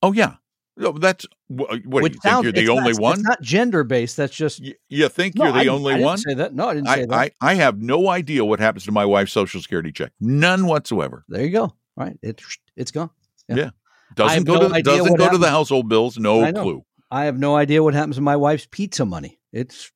Oh 0.04 0.12
yeah, 0.14 0.36
No, 0.78 0.92
that's 0.92 1.26
wh- 1.48 1.52
what. 1.62 1.82
do 1.82 1.90
Which 1.90 2.14
you 2.16 2.20
think 2.22 2.44
you're 2.44 2.52
the 2.52 2.70
only 2.70 2.92
not, 2.94 3.02
one? 3.02 3.14
It's 3.20 3.28
not 3.28 3.42
gender 3.42 3.84
based. 3.84 4.18
That's 4.18 4.36
just 4.36 4.62
Y- 4.62 4.74
you 4.90 5.10
think 5.10 5.36
No, 5.36 5.46
you're 5.46 5.54
the 5.54 5.60
I- 5.60 5.68
only 5.68 5.94
I 5.94 5.98
didn't 5.98 6.06
one? 6.06 6.18
Say 6.20 6.34
that? 6.36 6.54
No, 6.54 6.68
I 6.70 6.74
didn't 6.76 6.88
I, 6.88 7.06
that. 7.06 7.12
I, 7.14 7.32
I 7.42 7.54
have 7.56 7.82
no 7.82 8.10
idea 8.10 8.44
what 8.46 8.60
happens 8.60 8.84
to 8.86 8.92
my 8.92 9.06
wife's 9.06 9.32
social 9.32 9.62
security 9.62 9.92
check. 9.94 10.12
None 10.20 10.66
whatsoever. 10.68 11.24
there 11.30 11.44
you 11.44 11.50
go. 11.52 11.74
Right, 11.98 12.18
it's 12.22 12.58
it's 12.76 12.92
gone. 12.92 13.10
Yeah. 13.48 13.72
Doesn't 14.16 14.38
have 14.40 14.46
go 14.46 14.68
no 14.68 14.70
to 14.76 14.82
doesn't 14.82 15.12
what 15.12 15.18
go 15.20 15.30
to 15.32 15.38
the 15.38 15.50
household 15.50 15.88
bills. 15.90 16.18
No 16.18 16.52
clue. 16.54 16.84
I 17.12 17.26
have 17.26 17.38
no 17.40 17.56
idea 17.56 17.82
what 17.84 17.94
happens 17.94 18.16
to 18.18 18.22
my 18.22 18.36
wife's 18.36 18.68
pizza 18.70 19.06
money. 19.06 19.40
It's 19.52 19.92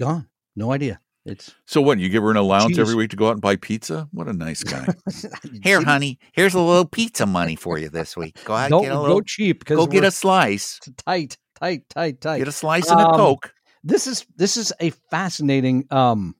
gone. 0.00 0.28
No 0.56 0.72
idea. 0.72 1.00
It's 1.24 1.54
So 1.66 1.80
what? 1.80 1.98
You 2.00 2.08
give 2.08 2.24
her 2.24 2.32
an 2.32 2.36
allowance 2.36 2.76
Jeez. 2.76 2.80
every 2.80 2.96
week 2.96 3.10
to 3.10 3.16
go 3.16 3.28
out 3.28 3.32
and 3.32 3.40
buy 3.40 3.54
pizza? 3.54 4.08
What 4.10 4.26
a 4.26 4.32
nice 4.32 4.64
guy. 4.64 4.88
Here, 5.62 5.80
honey, 5.80 6.18
here's 6.32 6.54
a 6.54 6.60
little 6.60 6.84
pizza 6.84 7.26
money 7.26 7.54
for 7.54 7.78
you 7.78 7.88
this 7.88 8.16
week. 8.16 8.42
Go 8.44 8.54
out, 8.54 8.70
Don't 8.70 8.82
get 8.82 8.90
a 8.92 8.96
go 8.96 9.20
cheap 9.20 9.64
go 9.64 9.86
get 9.86 10.02
a 10.02 10.10
slice. 10.10 10.80
tight, 11.06 11.38
tight, 11.60 11.84
tight, 11.88 12.20
tight. 12.20 12.38
Get 12.38 12.48
a 12.48 12.52
slice 12.52 12.90
and 12.90 13.00
a 13.00 13.06
Um, 13.08 13.14
coke. 13.14 13.52
this 13.84 14.08
is 14.08 14.26
this 14.36 14.56
is 14.56 14.72
a 14.80 14.90
fascinating 15.12 15.86
um 15.92 16.34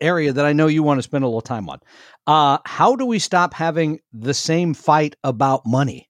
area 0.00 0.32
that 0.32 0.44
I 0.44 0.52
know 0.52 0.66
you 0.68 0.82
want 0.84 0.98
to 0.98 1.02
spend 1.02 1.24
a 1.24 1.26
little 1.26 1.40
time 1.40 1.68
on. 1.68 1.80
Uh 2.28 2.58
how 2.64 2.94
do 2.94 3.06
we 3.06 3.18
stop 3.18 3.54
having 3.54 3.98
the 4.12 4.34
same 4.34 4.72
fight 4.72 5.16
about 5.24 5.62
money? 5.66 6.07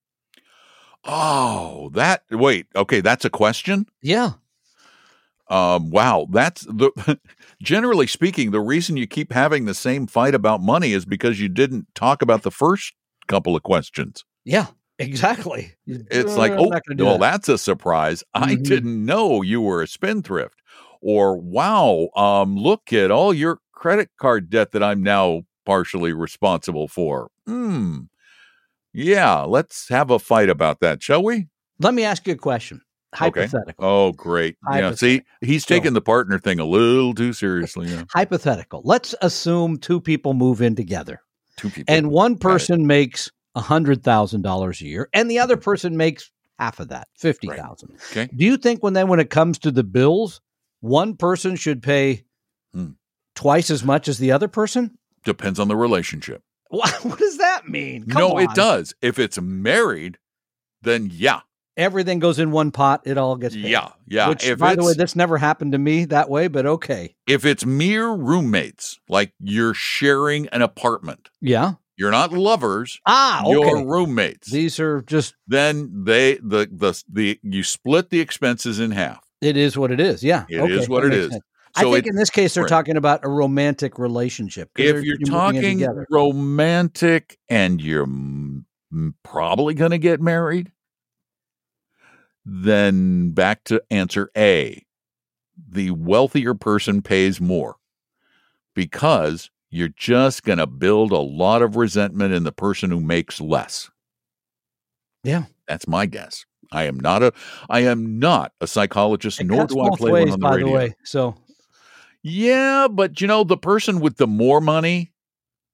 Oh, 1.05 1.91
that 1.95 2.23
wait. 2.31 2.67
Okay, 2.75 3.01
that's 3.01 3.25
a 3.25 3.31
question. 3.31 3.87
Yeah. 4.03 4.33
Um, 5.51 5.89
wow, 5.91 6.27
that's 6.31 6.63
the 6.63 7.19
generally 7.63 8.07
speaking, 8.07 8.51
the 8.51 8.61
reason 8.61 8.97
you 8.99 9.07
keep 9.07 9.33
having 9.33 9.65
the 9.65 9.75
same 9.75 10.07
fight 10.07 10.35
about 10.35 10.61
money 10.61 10.93
is 10.93 11.07
because 11.07 11.41
you 11.41 11.49
didn't 11.49 11.87
talk 11.95 12.21
about 12.21 12.43
the 12.43 12.51
first 12.51 12.93
couple 13.29 13.57
of 13.57 13.63
questions. 13.63 14.25
Yeah, 14.45 14.67
exactly. 14.99 15.73
It's 15.87 16.37
like, 16.37 16.53
Uh, 16.53 16.57
I'm 16.57 16.61
oh, 16.61 16.65
not 16.69 16.83
gonna 16.87 16.97
do 16.99 17.05
well, 17.07 17.19
that. 17.19 17.33
that's 17.33 17.49
a 17.49 17.57
surprise. 17.59 18.23
I 18.35 18.57
Mhm. 18.57 18.63
didn't 18.65 19.07
know 19.07 19.41
you 19.41 19.63
were 19.63 19.81
a 19.83 19.87
spendthrift. 19.87 20.61
Or 21.01 21.39
wow, 21.39 22.09
um, 22.17 22.57
look 22.57 22.93
at 22.93 23.11
all 23.11 23.33
your 23.33 23.61
credit 23.73 24.11
card 24.19 24.51
debt 24.51 24.73
that 24.73 24.83
I'm 24.83 25.03
now 25.03 25.43
partially 25.65 26.13
responsible 26.13 26.89
for. 26.89 27.31
Hmm. 27.47 28.01
Yeah, 28.99 29.43
let's 29.43 29.89
have 29.89 30.11
a 30.11 30.19
fight 30.19 30.49
about 30.51 30.81
that, 30.81 31.03
shall 31.03 31.23
we? 31.23 31.47
Let 31.81 31.95
me 31.95 32.05
ask 32.05 32.27
you 32.27 32.33
a 32.35 32.37
question. 32.37 32.81
Okay. 33.15 33.25
Hypothetical. 33.43 33.85
Oh, 33.85 34.13
great. 34.13 34.57
Yeah, 34.71 34.93
see, 34.95 35.23
he's 35.41 35.65
taking 35.65 35.95
the 35.95 36.01
partner 36.01 36.39
thing 36.39 36.59
a 36.61 36.65
little 36.67 37.15
too 37.15 37.33
seriously. 37.33 37.89
Yeah. 37.89 38.03
Hypothetical. 38.13 38.83
Let's 38.85 39.15
assume 39.23 39.79
two 39.79 40.01
people 40.01 40.35
move 40.35 40.61
in 40.61 40.75
together. 40.75 41.21
Two 41.57 41.71
people. 41.71 41.95
and 41.95 42.11
one 42.11 42.37
person 42.37 42.87
makes 42.87 43.31
a 43.55 43.61
hundred 43.61 44.03
thousand 44.05 44.43
dollars 44.43 44.81
a 44.83 44.87
year, 44.87 45.09
and 45.15 45.31
the 45.31 45.39
other 45.39 45.57
person 45.69 45.97
makes 45.97 46.31
half 46.59 46.81
of 46.81 46.89
that, 46.89 47.09
fifty 47.17 47.49
thousand. 47.49 47.97
Okay. 48.11 48.29
Do 48.37 48.45
you 48.45 48.57
think 48.57 48.83
when 48.83 48.93
then 48.93 49.09
when 49.09 49.21
it 49.21 49.31
comes 49.31 49.59
to 49.61 49.71
the 49.71 49.85
bills, 49.85 50.41
one 50.81 51.17
person 51.17 51.57
should 51.57 51.83
pay 51.83 52.25
Hmm. 52.75 52.91
twice 53.35 53.71
as 53.71 53.83
much 53.85 54.07
as 54.09 54.19
the 54.19 54.33
other 54.33 54.49
person? 54.49 54.99
Depends 55.25 55.59
on 55.59 55.69
the 55.69 55.77
relationship. 55.77 56.43
What, 56.71 56.93
what 57.05 57.19
does 57.19 57.39
that 57.39 57.67
mean? 57.67 58.07
Come 58.07 58.21
no, 58.21 58.39
it 58.39 58.51
does. 58.55 58.93
If 59.01 59.19
it's 59.19 59.41
married, 59.41 60.19
then 60.83 61.09
yeah. 61.11 61.41
Everything 61.79 62.19
goes 62.19 62.39
in 62.39 62.51
one 62.51 62.73
pot. 62.73 63.03
It 63.05 63.17
all 63.17 63.37
gets 63.37 63.55
paid. 63.55 63.67
Yeah. 63.67 63.91
Yeah. 64.07 64.29
Which, 64.29 64.45
if 64.47 64.59
by 64.59 64.75
the 64.75 64.85
way, 64.85 64.93
this 64.95 65.15
never 65.17 65.39
happened 65.39 65.73
to 65.73 65.79
me 65.79 66.05
that 66.07 66.29
way, 66.29 66.49
but 66.49 66.67
okay. 66.67 67.15
if 67.27 67.45
it's 67.47 67.65
mere 67.65 68.11
roommates, 68.11 68.99
like 69.09 69.33
you're 69.41 69.75
sharing 69.75 70.49
an 70.49 70.61
apartment, 70.61 71.31
Yeah. 71.41 71.75
you're 71.97 72.11
not 72.11 72.33
lovers, 72.33 73.01
Ah, 73.07 73.43
okay. 73.45 73.53
you're 73.53 73.87
roommates. 73.87 74.51
These 74.51 74.79
are 74.81 75.01
just. 75.03 75.35
then 75.47 76.05
they 76.05 76.35
the 76.35 76.69
the 76.71 77.03
the 77.11 77.39
you 77.43 77.63
split 77.63 78.11
the 78.11 78.21
expenses 78.21 78.79
in 78.81 78.91
half. 78.91 79.25
It 79.41 79.57
is 79.57 79.79
what 79.79 79.91
it 79.93 80.01
is. 80.01 80.23
Yeah. 80.25 80.45
It 80.51 80.59
okay, 80.61 80.73
is 80.75 80.89
what 80.89 81.05
that 81.05 81.13
it 81.13 81.19
is. 81.19 81.31
sense. 81.31 81.45
So 81.81 81.91
I 81.91 81.95
think 81.95 82.07
in 82.07 82.17
this 82.17 82.31
case 82.31 82.55
they're 82.55 82.65
right. 82.65 82.69
talking 82.69 82.97
about 82.97 83.25
a 83.25 83.29
romantic 83.29 83.99
relationship. 83.99 84.71
if 84.77 85.05
you're 85.05 85.19
talking 85.19 85.85
romantic 86.11 87.39
and 87.49 87.81
you're 87.81 88.05
m- 88.05 88.67
probably 89.23 89.75
going 89.75 89.91
to 89.93 89.99
get 89.99 90.21
married, 90.21 90.73
then 92.45 93.31
back 93.31 93.65
to 93.65 93.83
answer 93.91 94.31
A. 94.37 94.85
The 95.71 95.91
wealthier 95.91 96.55
person 96.55 97.03
pays 97.03 97.41
more 97.41 97.77
because 98.75 99.51
you're 99.71 99.89
just 99.89 100.45
going 100.45 100.59
to 100.59 100.67
build 100.67 101.13
a 101.13 101.19
lot 101.19 101.63
of 101.63 101.77
resentment 101.77 102.33
in 102.33 102.45
the 102.45 102.53
person 102.53 102.91
who 102.91 103.01
makes 103.01 103.41
less. 103.41 103.91
Yeah. 105.25 105.45
That's 105.67 105.87
my 105.89 106.07
guess. 106.07 106.47
I 106.73 106.85
am 106.85 107.01
not 107.01 107.23
a 107.23 107.33
I 107.69 107.81
am 107.81 108.19
not 108.19 108.53
a 108.61 108.67
psychologist 108.67 109.41
It 109.41 109.47
nor 109.47 109.67
do 109.67 109.81
I 109.81 109.89
play 109.97 110.13
ways, 110.13 110.25
one 110.27 110.33
on 110.35 110.41
the 110.41 110.47
by 110.47 110.55
radio. 110.55 110.67
the 110.67 110.73
way. 110.73 110.95
So 111.05 111.35
Yeah, 112.29 112.89
but 112.91 113.21
you 113.21 113.27
know, 113.27 113.45
the 113.45 113.57
person 113.57 114.01
with 114.01 114.17
the 114.17 114.27
more 114.27 114.61
money 114.61 115.13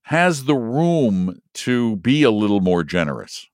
has 0.03 0.45
the 0.45 0.55
room 0.55 1.41
to 1.55 1.97
be 1.97 2.23
a 2.23 2.31
little 2.31 2.61
more 2.61 2.85
generous. 2.85 3.47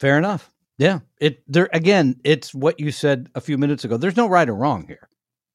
fair 0.00 0.18
enough. 0.18 0.50
Yeah. 0.76 1.00
It 1.20 1.42
there 1.48 1.68
again, 1.72 2.20
it's 2.24 2.54
what 2.54 2.78
you 2.78 2.92
said 2.92 3.28
a 3.34 3.40
few 3.40 3.58
minutes 3.58 3.84
ago. 3.84 3.96
There's 3.96 4.16
no 4.16 4.28
right 4.28 4.48
or 4.48 4.54
wrong 4.54 4.86
here. 4.86 5.08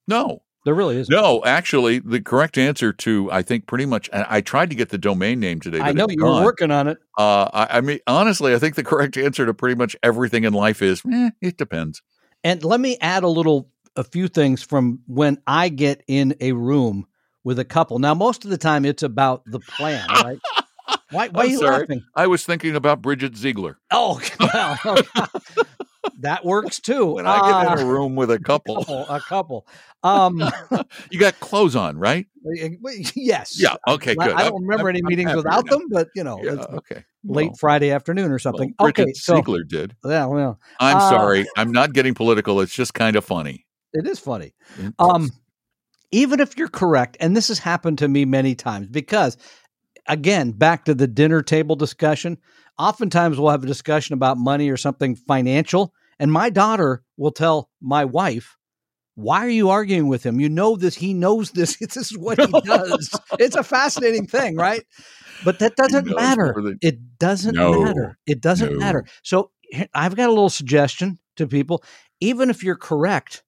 No, 0.08 0.42
There 0.66 0.74
really 0.74 0.98
is. 0.98 1.08
no, 1.08 1.42
actually, 1.46 2.00
the 2.00 2.20
correct 2.22 2.58
answer 2.58 2.92
to 2.92 3.32
I 3.32 3.42
think 3.42 3.66
pretty 3.68 3.86
much. 3.86 4.10
and 4.12 4.26
I 4.30 4.42
tried 4.42 4.70
to 4.72 4.76
get 4.76 4.90
the 4.90 4.98
domain 4.98 5.40
name 5.40 5.62
today. 5.62 5.80
I 5.80 5.94
know 5.94 6.06
it's 6.06 6.16
you 6.16 6.26
were 6.26 6.44
working 6.44 6.72
on 6.72 6.90
it. 6.90 6.98
Uh, 7.18 7.50
I, 7.54 7.78
I 7.78 7.82
mean, 7.82 8.00
honestly, 8.08 8.54
I 8.54 8.60
think 8.60 8.76
the 8.76 8.84
correct 8.84 9.16
answer 9.18 9.46
to 9.46 9.54
pretty 9.54 9.76
much 9.76 9.96
everything 10.04 10.44
in 10.44 10.52
life 10.54 10.82
is 10.82 11.02
eh, 11.10 11.30
it 11.42 11.56
depends. 11.58 12.02
And 12.44 12.62
let 12.66 12.82
me 12.82 12.98
add 13.00 13.24
a 13.24 13.30
little 13.30 13.70
a 13.96 14.04
few 14.04 14.28
things 14.28 14.64
from 14.64 15.00
when 15.08 15.38
I 15.48 15.70
get 15.70 16.04
in 16.08 16.36
a 16.42 16.52
room 16.54 17.06
with 17.44 17.60
a 17.60 17.66
couple. 17.66 18.00
Now, 18.00 18.14
most 18.14 18.44
of 18.46 18.52
the 18.52 18.58
time 18.58 18.86
it's 18.86 19.04
about 19.04 19.44
the 19.46 19.60
plan, 19.60 20.08
right? 20.24 20.40
Why, 21.12 21.28
why 21.30 21.44
are 21.44 21.46
you 21.46 21.58
sorry. 21.60 21.80
laughing? 21.82 22.04
I 22.16 22.28
was 22.28 22.44
thinking 22.46 22.76
about 22.76 23.02
Bridget 23.02 23.36
Ziegler 23.38 23.78
Oh, 23.92 24.20
well, 24.54 24.98
that 26.20 26.44
works 26.44 26.80
too. 26.80 27.06
when 27.14 27.28
I 27.28 27.36
get 27.38 27.54
Ah, 27.70 27.74
in 27.74 27.80
a 27.80 27.86
room 27.86 28.16
with 28.16 28.32
a 28.32 28.40
couple. 28.40 28.78
a 29.10 29.20
couple. 29.22 29.68
Um, 30.04 30.42
you 31.12 31.20
got 31.20 31.40
clothes 31.40 31.76
on, 31.76 31.98
right? 31.98 32.26
yes. 33.16 33.60
Yeah. 33.62 33.76
Okay. 33.88 34.16
I- 34.20 34.26
Good. 34.28 34.34
I 34.36 34.42
I'm- 34.44 34.52
don't 34.54 34.62
remember 34.64 34.88
I'm- 34.88 34.96
any 34.96 35.00
I'm 35.04 35.08
meetings 35.10 35.36
without 35.36 35.66
now. 35.66 35.78
them, 35.78 35.88
but 35.90 36.10
you 36.16 36.24
know, 36.24 36.42
Yeah. 36.44 36.52
Okay. 36.54 37.04
late 37.24 37.50
Well, 37.50 37.56
Friday 37.60 37.92
afternoon 37.92 38.26
or 38.26 38.32
well, 38.32 38.40
something. 38.40 38.74
Bridget 38.80 39.02
okay, 39.04 39.14
so 39.14 39.36
Ziegler 39.36 39.64
did. 39.64 39.96
yeah, 40.04 40.26
well, 40.26 40.60
I'm 40.80 40.98
Uh, 40.98 41.10
sorry. 41.10 41.46
I'm 41.56 41.72
not 41.72 41.94
getting 41.94 42.14
political. 42.16 42.60
It's 42.62 42.74
just 42.74 42.94
kind 42.94 43.16
of 43.16 43.24
funny. 43.24 43.66
It 43.94 44.08
is 44.08 44.20
funny. 44.20 44.54
Um, 45.00 45.30
even 46.12 46.40
if 46.40 46.58
you're 46.58 46.68
correct, 46.68 47.18
and 47.20 47.36
this 47.36 47.48
has 47.48 47.60
happened 47.60 47.98
to 48.00 48.08
me 48.08 48.26
many 48.26 48.56
times, 48.56 48.88
because 48.88 49.38
again, 50.08 50.52
back 50.52 50.86
to 50.86 50.94
the 50.94 51.08
dinner 51.08 51.42
table 51.42 51.76
discussion. 51.76 52.38
Oftentimes, 52.78 53.40
we'll 53.40 53.52
have 53.52 53.64
a 53.64 53.68
discussion 53.68 54.14
about 54.14 54.38
money 54.38 54.70
or 54.70 54.78
something 54.78 55.16
financial, 55.16 55.94
and 56.20 56.32
my 56.32 56.50
daughter 56.50 57.04
will 57.18 57.32
tell 57.32 57.70
my 57.82 58.04
wife, 58.06 58.58
"Why 59.16 59.46
are 59.46 59.50
you 59.50 59.70
arguing 59.70 60.08
with 60.08 60.24
him? 60.24 60.40
You 60.40 60.50
know 60.50 60.76
this. 60.76 60.96
He 60.96 61.14
knows 61.14 61.52
this. 61.52 61.78
This 61.80 61.98
is 61.98 62.18
what 62.18 62.40
he 62.40 62.52
does." 62.66 63.10
it's 63.40 63.56
a 63.56 63.64
fascinating 63.64 64.26
thing, 64.28 64.56
right? 64.56 64.84
But 65.46 65.60
that 65.60 65.76
doesn't 65.76 66.08
matter. 66.16 66.56
It 66.82 67.20
doesn't 67.20 67.56
No. 67.56 67.84
matter. 67.84 68.18
It 68.26 68.42
doesn't 68.42 68.74
No. 68.74 68.80
matter. 68.80 69.06
So 69.24 69.52
I've 69.94 70.16
got 70.16 70.30
a 70.30 70.34
little 70.34 70.50
suggestion 70.50 71.20
to 71.36 71.48
people. 71.48 71.84
Even 72.20 72.50
if 72.50 72.64
you're 72.64 72.76
correct, 72.76 73.44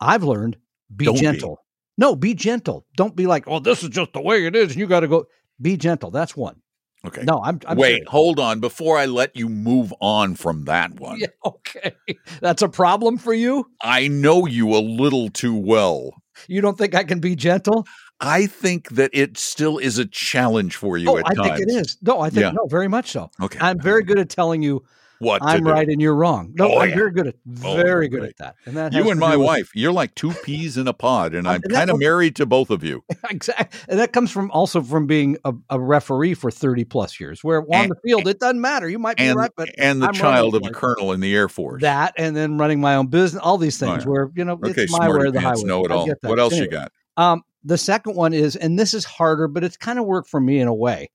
I've 0.00 0.22
learned 0.24 0.56
be 0.94 1.04
Don't 1.06 1.14
be. 1.14 1.20
gentle. 1.20 1.60
No, 1.96 2.14
be 2.14 2.34
gentle. 2.34 2.86
Don't 2.96 3.16
be 3.16 3.26
like, 3.26 3.44
oh, 3.48 3.58
this 3.58 3.82
is 3.82 3.88
just 3.88 4.12
the 4.12 4.20
way 4.20 4.46
it 4.46 4.54
is, 4.54 4.70
and 4.72 4.80
you 4.80 4.86
got 4.86 5.00
to 5.00 5.08
go. 5.08 5.26
Be 5.60 5.76
gentle. 5.76 6.10
That's 6.12 6.36
one. 6.36 6.62
okay. 7.04 7.22
No, 7.24 7.42
I'm. 7.42 7.58
I'm 7.66 7.76
Wait, 7.76 7.88
serious. 7.88 8.08
hold 8.08 8.38
on. 8.38 8.60
Before 8.60 8.96
I 8.96 9.06
let 9.06 9.34
you 9.36 9.48
move 9.48 9.92
on 10.00 10.36
from 10.36 10.64
that 10.66 10.92
one, 11.00 11.18
Yeah, 11.18 11.26
okay. 11.44 11.92
That's 12.40 12.62
a 12.62 12.68
problem 12.68 13.18
for 13.18 13.34
you. 13.34 13.66
I 13.82 14.06
know 14.08 14.46
you 14.46 14.74
a 14.74 14.78
little 14.78 15.28
too 15.30 15.56
well. 15.56 16.10
You 16.46 16.60
don't 16.60 16.78
think 16.78 16.94
I 16.94 17.02
can 17.02 17.18
be 17.18 17.34
gentle? 17.34 17.84
I 18.20 18.46
think 18.46 18.90
that 18.90 19.10
it 19.12 19.36
still 19.36 19.78
is 19.78 19.98
a 19.98 20.06
challenge 20.06 20.76
for 20.76 20.96
you 20.96 21.10
oh, 21.10 21.16
I 21.24 21.34
times. 21.34 21.58
think 21.58 21.68
it 21.68 21.72
is. 21.72 21.96
No, 22.02 22.20
I 22.20 22.30
think 22.30 22.42
Yeah. 22.42 22.50
no, 22.52 22.66
very 22.66 22.86
much 22.88 23.10
so. 23.10 23.30
Okay. 23.42 23.58
I'm 23.60 23.80
very 23.80 24.04
good 24.04 24.18
at 24.20 24.28
telling 24.28 24.62
you 24.62 24.84
what 25.20 25.42
I'm 25.44 25.64
do. 25.64 25.70
right 25.70 25.88
and 25.88 26.00
you're 26.00 26.14
wrong. 26.14 26.52
No, 26.54 26.72
Oh, 26.74 26.78
I'm 26.78 26.90
yeah. 26.90 26.94
very 26.94 27.10
good 27.12 27.26
at 27.28 27.34
Oh, 27.64 27.76
very 27.76 28.08
good 28.08 28.20
great. 28.20 28.30
at 28.30 28.36
that. 28.38 28.54
And 28.66 28.76
that 28.76 28.92
You 28.92 29.10
and 29.10 29.18
my 29.18 29.32
do 29.32 29.38
with- 29.40 29.46
wife, 29.46 29.70
you're 29.74 29.92
like 29.92 30.14
two 30.14 30.30
peas 30.44 30.76
in 30.76 30.86
a 30.88 30.92
pod, 30.92 31.34
and 31.34 31.46
Uh, 31.46 31.50
I'm 31.52 31.62
kind 31.62 31.90
of 31.90 31.98
married 31.98 32.36
to 32.36 32.46
both 32.46 32.70
of 32.70 32.84
you. 32.84 33.02
exactly. 33.30 33.78
And 33.88 33.98
that 33.98 34.12
comes 34.12 34.30
from 34.30 34.50
also 34.50 34.80
from 34.82 35.06
being 35.06 35.36
a, 35.44 35.52
a 35.70 35.80
referee 35.80 36.34
for 36.34 36.50
30 36.50 36.84
plus 36.84 37.18
years, 37.18 37.42
where 37.42 37.60
on 37.62 37.66
And- 37.72 37.90
the 37.90 37.96
field 38.04 38.28
it 38.28 38.38
doesn't 38.40 38.60
matter. 38.60 38.88
You 38.88 38.98
might 38.98 39.16
be 39.16 39.24
And, 39.24 39.36
right, 39.36 39.50
but 39.56 39.68
and 39.78 40.02
the 40.02 40.06
I'm 40.08 40.12
child 40.14 40.54
of 40.54 40.62
a 40.66 40.70
colonel 40.70 41.12
in 41.12 41.20
the 41.20 41.34
Air 41.34 41.48
Force. 41.48 41.82
that 41.82 42.14
and 42.16 42.36
then 42.36 42.58
running 42.58 42.80
my 42.80 42.94
own 42.96 43.08
business, 43.08 43.40
all 43.42 43.58
these 43.58 43.82
Oh, 43.82 43.86
things 43.86 44.04
yeah. 44.04 44.10
where, 44.10 44.30
you 44.34 44.44
know, 44.44 44.52
okay, 44.54 44.82
it's 44.82 44.92
my 44.92 45.08
way 45.08 45.14
or 45.26 45.30
the 45.30 45.40
highway. 45.40 45.62
know 45.64 45.84
it 45.84 45.90
all. 45.90 46.08
What 46.22 46.38
else 46.38 46.54
you 46.56 46.68
got? 46.68 46.92
Um, 47.16 47.42
the 47.64 47.76
second 47.76 48.14
one 48.14 48.32
is, 48.32 48.54
and 48.54 48.78
this 48.78 48.94
is 48.94 49.04
harder, 49.04 49.48
but 49.48 49.64
it's 49.64 49.76
kind 49.76 49.98
of 49.98 50.04
worked 50.06 50.28
for 50.30 50.40
me 50.40 50.60
in 50.60 50.68
a 50.68 50.74
way 50.74 51.10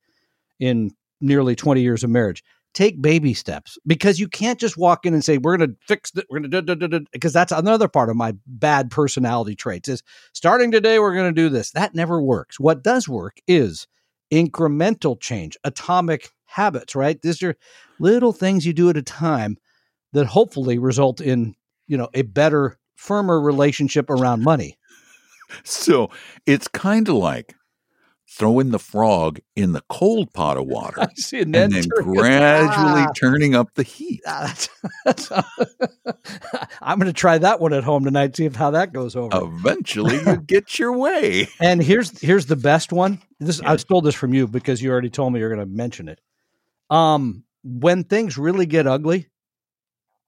in 0.60 0.92
nearly 1.22 1.56
20 1.56 1.82
years 1.82 2.04
of 2.04 2.10
marriage. 2.10 2.44
Take 2.74 3.02
baby 3.02 3.34
steps 3.36 3.78
because 3.86 4.20
you 4.20 4.28
can't 4.28 4.60
just 4.60 4.78
walk 4.78 5.06
in 5.06 5.14
and 5.14 5.24
say, 5.24 5.38
we're 5.38 5.58
going 5.58 5.70
to 5.70 5.76
fix 5.88 6.12
it. 6.16 6.26
We're 6.30 6.40
going 6.40 6.66
to, 6.66 7.06
because 7.12 7.32
that's 7.32 7.52
another 7.52 7.88
part 7.88 8.10
of 8.10 8.16
my 8.16 8.34
bad 8.48 8.90
personality 8.90 9.56
traits 9.56 9.90
is 9.90 10.02
starting 10.34 10.72
today, 10.72 10.98
we're 10.98 11.14
going 11.14 11.34
to 11.34 11.42
do 11.42 11.50
this. 11.50 11.72
That 11.72 11.94
never 11.94 12.22
works. 12.22 12.60
What 12.60 12.84
does 12.84 13.08
work 13.08 13.38
is 13.48 13.88
incremental 14.32 15.20
change, 15.20 15.56
atomic 15.64 16.32
habits, 16.46 16.96
right? 16.96 17.22
These 17.22 17.44
are 17.44 17.56
little 18.00 18.34
things 18.34 18.66
you 18.66 18.74
do 18.74 18.90
at 18.90 18.98
a 18.98 19.04
time 19.04 19.58
that 20.14 20.26
hopefully 20.26 20.80
result 20.80 21.22
in, 21.22 21.54
you 21.88 21.98
know, 21.98 22.10
a 22.16 22.24
better, 22.24 22.80
firmer 22.96 23.40
relationship 23.40 24.10
around 24.10 24.44
money. 24.44 24.78
So 25.64 26.10
it's 26.48 26.68
kind 26.68 27.08
of 27.08 27.16
like 27.16 27.54
throwing 28.36 28.72
the 28.72 28.80
frog 28.80 29.40
in 29.56 29.74
the 29.74 29.82
cold 29.90 30.34
pot 30.34 30.58
of 30.58 30.66
water 30.68 31.02
I 31.02 31.08
see. 31.16 31.42
and 31.42 31.54
then 31.54 31.72
turn- 31.72 32.14
gradually 32.14 33.04
Ah, 33.04 33.12
turning 33.16 33.54
up 33.56 33.74
the 33.76 33.84
heat. 33.84 34.22
ah, 34.26 34.46
that's, 35.06 35.30
that's 35.30 35.32
I'm 36.82 36.98
going 37.00 37.08
to 37.08 37.14
try 37.14 37.38
that 37.38 37.60
one 37.60 37.74
at 37.74 37.84
home 37.84 38.04
tonight. 38.06 38.36
See 38.36 38.46
if 38.46 38.56
how 38.56 38.72
that 38.72 38.92
goes 38.94 39.16
over. 39.16 39.38
Eventually, 39.44 40.18
you 40.26 40.38
get 40.38 40.80
your 40.80 40.98
way. 40.98 41.48
And 41.60 41.82
here's 41.84 42.20
here's 42.20 42.48
the 42.48 42.56
best 42.56 42.92
one. 42.92 43.22
This 43.40 43.62
I 43.62 43.76
stole 43.78 44.02
this 44.02 44.16
from 44.16 44.34
you 44.34 44.48
because 44.48 44.82
you 44.82 44.92
already 44.92 45.10
told 45.10 45.34
me 45.34 45.40
you're 45.40 45.54
going 45.54 45.68
to 45.68 45.74
mention 45.74 46.08
it. 46.08 46.20
Um, 46.90 47.44
when 47.64 48.04
things 48.04 48.38
really 48.38 48.66
get 48.66 48.88
ugly, 48.88 49.28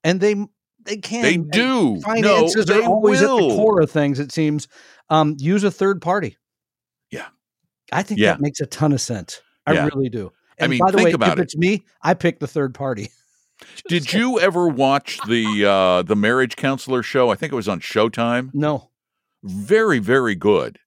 and 0.03 0.19
they 0.21 0.35
they 0.83 0.97
can. 0.97 1.24
They 1.24 1.38
do. 1.38 2.00
Finances 2.01 2.67
no, 2.67 2.79
are 2.81 2.83
always 2.83 3.21
will. 3.21 3.38
at 3.38 3.50
the 3.50 3.55
core 3.55 3.81
of 3.81 3.89
things. 3.91 4.19
It 4.19 4.31
seems. 4.31 4.67
Um, 5.09 5.35
use 5.39 5.63
a 5.63 5.71
third 5.71 6.01
party. 6.01 6.38
I 7.91 8.03
think 8.03 8.19
Yeah. 8.19 8.33
that 8.33 8.41
makes 8.41 8.59
a 8.59 8.65
ton 8.65 8.91
of 8.93 9.01
sense. 9.01 9.41
I 9.65 9.73
Yeah. 9.73 9.85
really 9.93 10.09
do. 10.09 10.31
I 10.59 10.63
And 10.65 10.69
mean, 10.71 10.79
by 10.79 10.91
the 10.91 10.97
way, 10.97 11.11
if 11.11 11.21
it. 11.21 11.39
it's 11.39 11.57
me, 11.57 11.83
I 12.01 12.13
pick 12.13 12.39
the 12.39 12.47
third 12.47 12.73
party. 12.73 13.09
Did 13.87 14.11
you 14.13 14.39
ever 14.39 14.67
watch 14.67 15.19
the 15.27 15.65
uh, 15.65 16.01
the 16.03 16.15
marriage 16.15 16.55
counselor 16.55 17.03
show? 17.03 17.29
I 17.29 17.35
think 17.35 17.53
it 17.53 17.55
was 17.55 17.67
on 17.69 17.79
Showtime. 17.79 18.51
No. 18.53 18.89
Very, 19.43 19.99
very 19.99 20.35
good. 20.35 20.79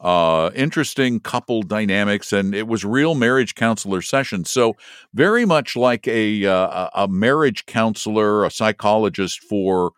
Uh, 0.00 0.50
interesting 0.54 1.20
couple 1.20 1.62
dynamics, 1.62 2.32
and 2.32 2.54
it 2.54 2.66
was 2.66 2.84
real 2.84 3.14
marriage 3.14 3.54
counselor 3.54 4.02
sessions. 4.02 4.50
So 4.50 4.74
very 5.14 5.44
much 5.46 5.74
like 5.76 6.06
a 6.06 6.44
uh, 6.46 6.90
a 6.94 7.04
a 7.04 7.08
marriage 7.08 7.64
counselor, 7.66 8.44
a 8.44 8.50
psychologist 8.50 9.40
for 9.40 9.92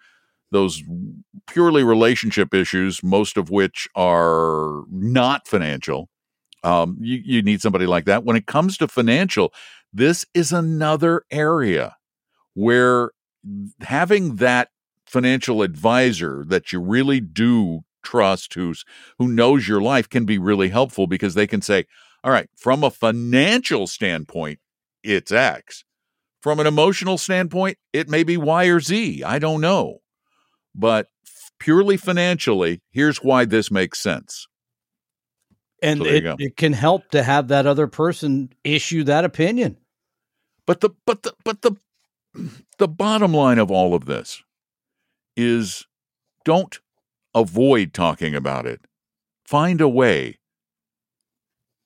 those 0.51 0.83
purely 1.49 1.83
relationship 1.83 2.55
issues, 2.55 3.03
most 3.03 3.37
of 3.37 3.51
which 3.51 3.89
are 3.95 4.85
not 4.91 5.47
financial. 5.49 6.09
Um, 6.65 6.97
you, 7.01 7.21
you 7.25 7.43
need 7.43 7.61
somebody 7.61 7.87
like 7.87 8.05
that. 8.07 8.25
When 8.25 8.37
it 8.37 8.47
comes 8.47 8.77
to 8.79 8.89
financial, 8.89 9.53
this 9.93 10.27
is 10.35 10.53
another 10.53 11.23
area 11.31 11.97
where 12.55 13.13
having 13.81 14.37
that 14.37 14.71
financial 15.07 15.63
advisor 15.63 16.45
that 16.47 16.73
you 16.73 16.81
really 16.81 17.21
do 17.21 17.81
trust 18.03 18.55
who's 18.55 18.85
who 19.19 19.29
knows 19.29 19.67
your 19.67 19.81
life 19.81 20.09
can 20.09 20.25
be 20.25 20.39
really 20.39 20.69
helpful 20.69 21.07
because 21.07 21.35
they 21.35 21.47
can 21.47 21.61
say 21.61 21.85
all 22.23 22.31
right 22.31 22.49
from 22.57 22.85
a 22.85 22.91
financial 22.91 23.87
standpoint 23.87 24.59
it's 25.03 25.33
x. 25.33 25.85
From 26.43 26.61
an 26.61 26.67
emotional 26.67 27.19
standpoint 27.19 27.79
it 27.93 28.09
may 28.09 28.23
be 28.23 28.37
y 28.37 28.67
or 28.67 28.81
z. 28.81 29.23
I 29.23 29.39
don't 29.39 29.61
know. 29.61 29.99
But 30.75 31.09
purely 31.59 31.97
financially 31.97 32.83
here's 32.91 33.19
why 33.19 33.45
this 33.45 33.71
makes 33.71 34.01
sense 34.01 34.47
And 35.83 36.01
So 36.01 36.07
it, 36.07 36.25
it 36.39 36.57
can 36.57 36.73
help 36.73 37.09
to 37.11 37.23
have 37.23 37.49
that 37.49 37.67
other 37.67 37.87
person 37.87 38.53
issue 38.65 39.05
that 39.05 39.25
opinion. 39.25 39.77
But 40.67 40.81
the 40.81 40.91
but 41.07 41.23
the 41.23 41.35
but 41.45 41.63
the 41.63 41.77
the 42.79 42.89
bottom 42.89 43.33
line 43.33 43.59
of 43.59 43.71
all 43.71 43.95
of 43.95 44.05
this 44.07 44.43
is 45.37 45.87
don't 46.45 46.79
avoid 47.35 47.95
talking 47.95 48.35
about 48.35 48.67
it. 48.67 48.81
Find 49.45 49.81
a 49.81 49.89
way 49.89 50.39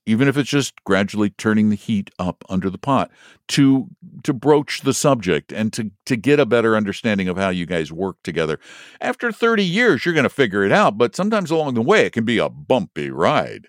even 0.07 0.27
if 0.29 0.37
it's 0.37 0.51
just 0.51 0.83
gradually 0.85 1.31
turning 1.31 1.71
the 1.71 1.77
heat 1.77 2.11
up 2.19 2.45
under 2.49 2.69
the 2.69 2.79
pot 2.79 3.11
to 3.49 3.89
to 4.25 4.33
broach 4.33 4.81
the 4.83 4.95
subject 4.95 5.53
and 5.53 5.73
to 5.73 5.91
to 6.07 6.17
get 6.17 6.41
a 6.41 6.47
better 6.47 6.77
understanding 6.77 7.29
of 7.29 7.37
how 7.37 7.49
you 7.51 7.67
guys 7.67 7.93
work 7.93 8.17
together. 8.23 8.59
After 9.01 9.31
30 9.31 9.65
years 9.65 10.05
you're 10.05 10.15
going 10.15 10.25
to 10.25 10.31
figure 10.31 10.65
it 10.65 10.73
out, 10.73 10.99
but 10.99 11.15
sometimes 11.15 11.51
along 11.51 11.75
the 11.75 11.83
way 11.83 12.07
it 12.07 12.13
can 12.13 12.25
be 12.25 12.39
a 12.39 12.49
bumpy 12.49 13.11
ride. 13.11 13.69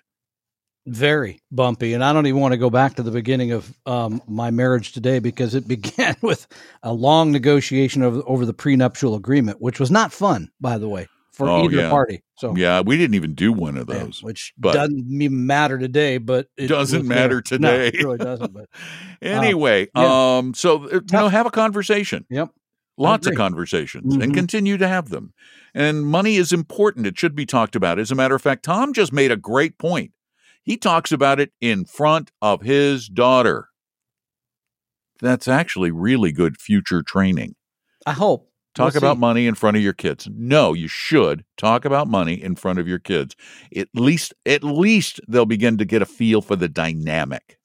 Very 0.86 1.40
bumpy. 1.50 1.94
And 1.94 2.04
I 2.04 2.12
don't 2.12 2.26
even 2.26 2.40
want 2.42 2.52
to 2.52 2.58
go 2.58 2.68
back 2.68 2.96
to 2.96 3.02
the 3.02 3.10
beginning 3.10 3.52
of 3.52 3.74
um, 3.86 4.20
my 4.28 4.50
marriage 4.50 4.92
today 4.92 5.18
because 5.18 5.54
it 5.54 5.66
began 5.68 6.14
with 6.20 6.46
a 6.82 6.92
long 6.92 7.32
negotiation 7.32 8.02
over, 8.02 8.22
over 8.26 8.44
the 8.44 8.52
prenuptial 8.52 9.14
agreement, 9.14 9.60
which 9.62 9.80
was 9.80 9.90
not 9.90 10.12
fun, 10.12 10.50
by 10.60 10.76
the 10.76 10.88
way, 10.88 11.08
for 11.32 11.48
Oh, 11.48 11.64
either 11.64 11.76
yeah. 11.78 11.88
party. 11.88 12.22
So, 12.36 12.54
Yeah, 12.54 12.82
we 12.82 12.98
didn't 12.98 13.14
even 13.14 13.34
do 13.34 13.50
one 13.50 13.78
of 13.78 13.88
yeah, 13.88 14.00
those. 14.00 14.22
which 14.22 14.52
but- 14.58 14.74
doesn't 14.74 15.06
even 15.22 15.46
matter 15.46 15.78
today, 15.78 16.18
but 16.18 16.48
it 16.58 16.66
Doesn't 16.66 17.06
matter 17.08 17.42
there. 17.48 17.58
No, 17.58 17.70
today. 17.70 17.86
it 17.98 18.04
really 18.04 18.18
doesn't. 18.18 18.52
But 18.52 18.68
Anyway, 19.22 19.88
yeah. 19.96 20.36
um, 20.38 20.52
so 20.52 20.84
uh, 20.84 20.94
you 20.96 21.00
know, 21.12 21.28
have 21.28 21.46
a 21.46 21.50
conversation. 21.50 22.26
Yep. 22.28 22.50
Lots 22.96 23.26
of 23.26 23.34
conversations, 23.34 24.14
and 24.14 24.30
Mhm. 24.30 24.34
continue 24.34 24.76
to 24.76 24.86
have 24.86 25.08
them. 25.10 25.32
And 25.74 26.06
money 26.06 26.36
is 26.36 26.52
important; 26.52 27.08
it 27.08 27.18
should 27.18 27.34
be 27.34 27.44
talked 27.44 27.74
about. 27.74 27.98
As 27.98 28.12
a 28.12 28.14
matter 28.14 28.36
of 28.36 28.42
fact, 28.42 28.62
Tom 28.64 28.92
just 28.92 29.12
made 29.12 29.32
a 29.32 29.36
great 29.36 29.78
point. 29.78 30.12
He 30.64 30.76
talks 30.76 31.12
about 31.12 31.38
it 31.40 31.52
in 31.60 31.84
front 31.84 32.32
of 32.42 32.62
his 32.62 33.06
daughter. 33.08 33.68
That's 35.20 35.46
actually 35.46 35.90
really 35.90 36.32
good 36.32 36.56
future 36.56 37.02
training. 37.02 37.54
I 38.06 38.12
hope. 38.12 38.50
Talk 38.74 38.94
We'll 38.94 38.98
about 39.04 39.16
see. 39.16 39.20
money 39.20 39.46
in 39.46 39.54
front 39.54 39.76
of 39.76 39.82
your 39.84 39.92
kids. 39.92 40.28
No, 40.34 40.72
you 40.72 40.88
should 40.88 41.44
talk 41.56 41.84
about 41.84 42.08
money 42.08 42.34
in 42.42 42.56
front 42.56 42.80
of 42.80 42.88
your 42.88 42.98
kids. 42.98 43.36
At 43.76 43.86
least, 43.94 44.34
at 44.44 44.64
least 44.64 45.20
they'll 45.28 45.46
begin 45.46 45.78
to 45.78 45.84
get 45.84 46.02
a 46.02 46.06
feel 46.06 46.42
for 46.42 46.56
the 46.56 46.68
dynamic. 46.68 47.56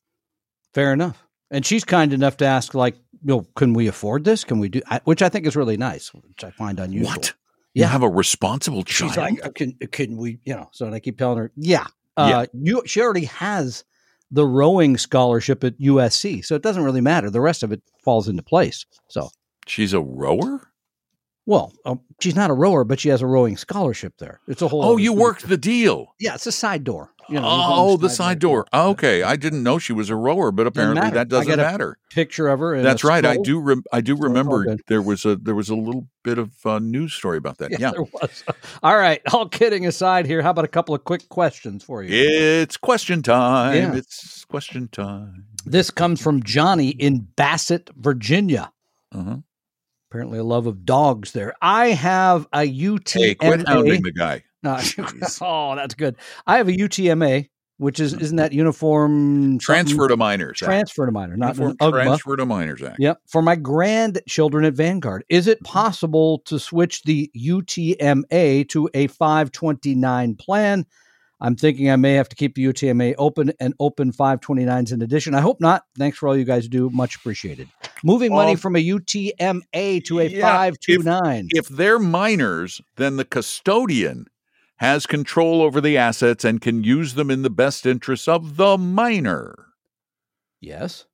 Fair 0.76 0.94
enough. 0.94 1.26
And 1.50 1.66
she's 1.66 1.84
kind 1.84 2.14
enough 2.14 2.38
to 2.38 2.46
ask, 2.46 2.76
like, 2.76 2.96
you 2.96 3.20
know, 3.24 3.48
can 3.56 3.74
we 3.74 3.88
afford 3.88 4.24
this? 4.24 4.44
Can 4.44 4.60
we 4.60 4.70
do? 4.70 4.82
Which 5.06 5.24
I 5.24 5.30
think 5.30 5.48
is 5.48 5.56
really 5.56 5.78
nice, 5.78 6.14
which 6.14 6.44
I 6.44 6.52
find 6.52 6.80
unusual. 6.80 7.10
What? 7.10 7.34
You 7.74 7.86
have 7.86 8.04
a 8.04 8.10
responsible 8.10 8.84
child. 8.84 9.12
She's 9.12 9.18
like, 9.18 9.44
"Uh, 9.44 9.50
can 9.50 9.74
can 9.92 10.18
we? 10.18 10.40
You 10.44 10.56
know. 10.56 10.70
So 10.74 10.92
I 10.94 11.00
keep 11.00 11.18
telling 11.18 11.38
her, 11.40 11.52
yeah, 11.56 11.88
uh, 12.20 12.46
you. 12.54 12.82
She 12.86 13.02
already 13.02 13.26
has 13.26 13.84
the 14.32 14.46
rowing 14.46 14.98
scholarship 14.98 15.64
at 15.64 15.78
USC, 15.80 16.46
so 16.46 16.56
it 16.56 16.62
doesn't 16.62 16.84
really 16.84 17.02
matter. 17.02 17.30
The 17.30 17.42
rest 17.42 17.64
of 17.64 17.72
it 17.72 17.82
falls 18.04 18.28
into 18.28 18.44
place. 18.44 18.86
So, 19.08 19.30
She's 19.68 19.94
a 19.94 20.02
rower? 20.02 20.62
well, 21.46 21.74
um, 21.86 22.00
she's 22.20 22.36
not 22.36 22.50
a 22.52 22.54
rower, 22.54 22.84
but 22.84 23.00
she 23.00 23.10
has 23.10 23.22
a 23.24 23.28
rowing 23.28 23.58
scholarship 23.58 24.14
there. 24.20 24.40
It's 24.48 24.62
a 24.62 24.68
whole. 24.68 24.84
Oh, 24.84 24.98
you 24.98 25.12
thing. 25.12 25.20
worked 25.20 25.48
the 25.48 25.58
deal. 25.58 26.14
Yeah, 26.20 26.36
it's 26.36 26.46
a 26.48 26.52
side 26.52 26.84
door. 26.84 27.12
You 27.30 27.40
know, 27.40 27.48
oh, 27.48 27.98
the 27.98 28.10
side 28.10 28.40
door. 28.40 28.66
Okay, 28.74 29.24
I 29.24 29.36
didn't 29.36 29.64
know 29.64 29.78
she 29.80 29.94
was 29.94 30.10
a 30.10 30.16
rower, 30.16 30.52
but 30.52 30.68
apparently 30.68 31.02
matter. 31.02 31.16
that 31.16 31.30
doesn't 31.30 31.58
matter. 31.58 31.98
Picture 32.10 32.48
of 32.48 32.60
her. 32.60 32.82
That's 32.82 33.04
right. 33.04 33.26
I 33.26 33.38
do. 33.38 33.84
I 33.92 34.02
do 34.02 34.16
remember 34.16 34.78
there 34.88 35.02
was 35.02 35.26
a 35.26 35.36
there 35.36 35.56
was 35.56 35.70
a 35.70 35.76
little 35.76 36.08
bit 36.24 36.38
of 36.38 36.52
uh, 36.66 36.80
news 36.80 37.14
story 37.14 37.38
about 37.38 37.58
that. 37.60 37.72
Yeah, 37.72 37.78
Yeah, 37.80 37.92
there 37.92 38.02
was. 38.02 38.44
All 38.84 38.98
right. 38.98 39.22
All 39.34 39.48
kidding 39.48 39.86
aside, 39.86 40.26
here, 40.26 40.42
how 40.42 40.52
about 40.52 40.66
a 40.66 40.70
couple 40.70 40.96
of 40.96 41.04
quick 41.04 41.30
questions 41.30 41.84
for 41.84 42.04
you? 42.04 42.10
it's 42.12 42.78
question 42.78 43.22
time. 43.22 43.76
Yeah. 43.76 43.96
It's 43.96 44.46
question 44.46 44.88
time. 44.88 45.46
This 45.66 45.92
comes 45.92 46.22
from 46.22 46.42
Johnny 46.44 46.90
in 46.90 47.28
Bassett, 47.36 47.90
Virginia. 47.96 48.72
Uh-huh. 49.14 49.38
Apparently, 50.10 50.40
a 50.40 50.44
love 50.44 50.66
of 50.66 50.86
dogs 50.86 51.34
there. 51.34 51.54
I 51.62 51.90
have 51.90 52.48
a 52.52 52.60
UTMA. 52.60 53.20
Hey, 53.20 53.36
quit 53.36 53.68
hounding 53.68 54.02
the 54.02 54.12
guy. 54.12 54.44
No, 54.64 54.78
oh, 55.42 55.76
that's 55.76 55.96
good. 55.96 56.16
I 56.46 56.58
have 56.58 56.68
a 56.68 56.74
UTMA, 56.74 57.50
which 57.78 58.00
is 58.00 58.14
isn't 58.14 58.36
that 58.38 58.52
uniform 58.52 59.12
something- 59.54 59.60
Transfer 59.60 60.08
to 60.10 60.18
minors. 60.18 60.62
Act. 60.62 60.66
transfer 60.68 61.06
to 61.06 61.12
minor, 61.12 61.38
not 61.38 61.56
Uniform 61.58 61.92
transfer 61.92 62.36
to 62.36 62.46
minors 62.46 62.82
act. 62.84 62.98
Yep. 63.00 63.22
For 63.28 63.42
my 63.42 63.56
grandchildren 63.56 64.66
at 64.66 64.74
Vanguard, 64.74 65.24
is 65.30 65.48
it 65.48 65.62
possible 65.64 66.40
to 66.46 66.60
switch 66.60 67.04
the 67.04 67.32
UTMA 67.38 68.68
to 68.70 68.90
a 68.94 69.08
529 69.08 70.36
plan? 70.36 70.86
I'm 71.42 71.56
thinking 71.56 71.90
I 71.90 71.96
may 71.96 72.16
have 72.16 72.28
to 72.28 72.36
keep 72.36 72.56
the 72.56 72.66
UTMA 72.66 73.16
open 73.18 73.54
and 73.62 73.74
open 73.80 74.12
529s 74.12 74.92
in 74.92 75.02
addition. 75.02 75.34
I 75.34 75.40
hope 75.40 75.62
not. 75.62 75.84
Thanks 75.98 76.18
for 76.18 76.28
all 76.28 76.36
you 76.36 76.44
guys 76.44 76.68
do. 76.68 76.90
Much 76.90 77.16
appreciated. 77.16 77.70
Moving 78.04 78.34
money 78.34 78.52
Um, 78.52 78.58
from 78.58 78.76
a 78.76 78.80
UTMA 78.84 80.04
to 80.04 80.20
a 80.20 80.26
yeah, 80.26 80.42
529. 80.42 81.48
If 81.52 81.70
they're 81.70 81.98
minors, 81.98 82.82
then 82.98 83.16
the 83.16 83.24
custodian 83.24 84.26
has 84.80 85.06
control 85.06 85.62
over 85.62 85.80
the 85.82 85.98
assets 85.98 86.44
and 86.46 86.62
can 86.62 86.84
use 86.84 87.14
them 87.14 87.30
in 87.30 87.42
the 87.42 87.50
best 87.50 87.86
interests 87.86 88.28
of 88.28 88.58
the 88.58 88.78
minor. 88.78 89.68
yes. 90.62 91.06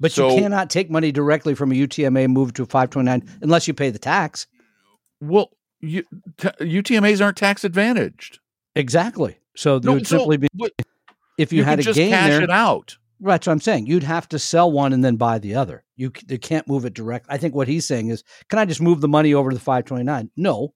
But 0.00 0.10
So- 0.10 0.34
you 0.34 0.40
cannot 0.42 0.68
take 0.68 0.90
money 0.90 1.12
directly 1.12 1.54
from 1.54 1.70
a 1.70 1.76
UTMA 1.76 2.24
and 2.24 2.32
move 2.34 2.52
to 2.54 2.64
a 2.64 2.66
529 2.66 3.38
unless 3.40 3.68
you 3.68 3.74
pay 3.74 3.90
the 3.90 4.00
tax. 4.00 4.48
Well, 5.20 5.50
you, 5.80 6.02
t- 6.38 6.48
UTMAs 6.60 7.22
aren't 7.24 7.36
tax 7.36 7.62
advantaged. 7.62 8.40
Exactly. 8.74 9.38
So 9.54 9.78
No, 9.82 9.92
would 9.94 10.06
so- 10.08 10.18
simply 10.18 10.38
be 10.38 10.48
but 10.54 10.72
if 11.38 11.52
you, 11.52 11.58
you 11.58 11.64
had 11.64 11.78
a 11.78 11.82
just 11.82 11.96
gain 11.96 12.10
cash 12.10 12.30
there. 12.30 12.42
it 12.42 12.50
out. 12.50 12.96
That's 13.20 13.46
what 13.46 13.52
I'm 13.52 13.60
saying. 13.60 13.86
You'd 13.86 14.02
have 14.02 14.28
to 14.30 14.38
sell 14.40 14.72
one 14.72 14.92
and 14.92 15.04
then 15.04 15.14
buy 15.14 15.38
the 15.38 15.54
other. 15.54 15.84
You, 15.94 16.10
you 16.28 16.38
can't 16.38 16.66
move 16.66 16.84
it 16.84 16.94
direct. 16.94 17.26
I 17.28 17.38
think 17.38 17.54
what 17.54 17.68
he's 17.68 17.86
saying 17.86 18.08
is, 18.08 18.24
can 18.48 18.58
I 18.58 18.64
just 18.64 18.80
move 18.82 19.00
the 19.00 19.06
money 19.08 19.32
over 19.32 19.50
to 19.50 19.54
the 19.56 19.60
529? 19.62 20.30
No. 20.36 20.74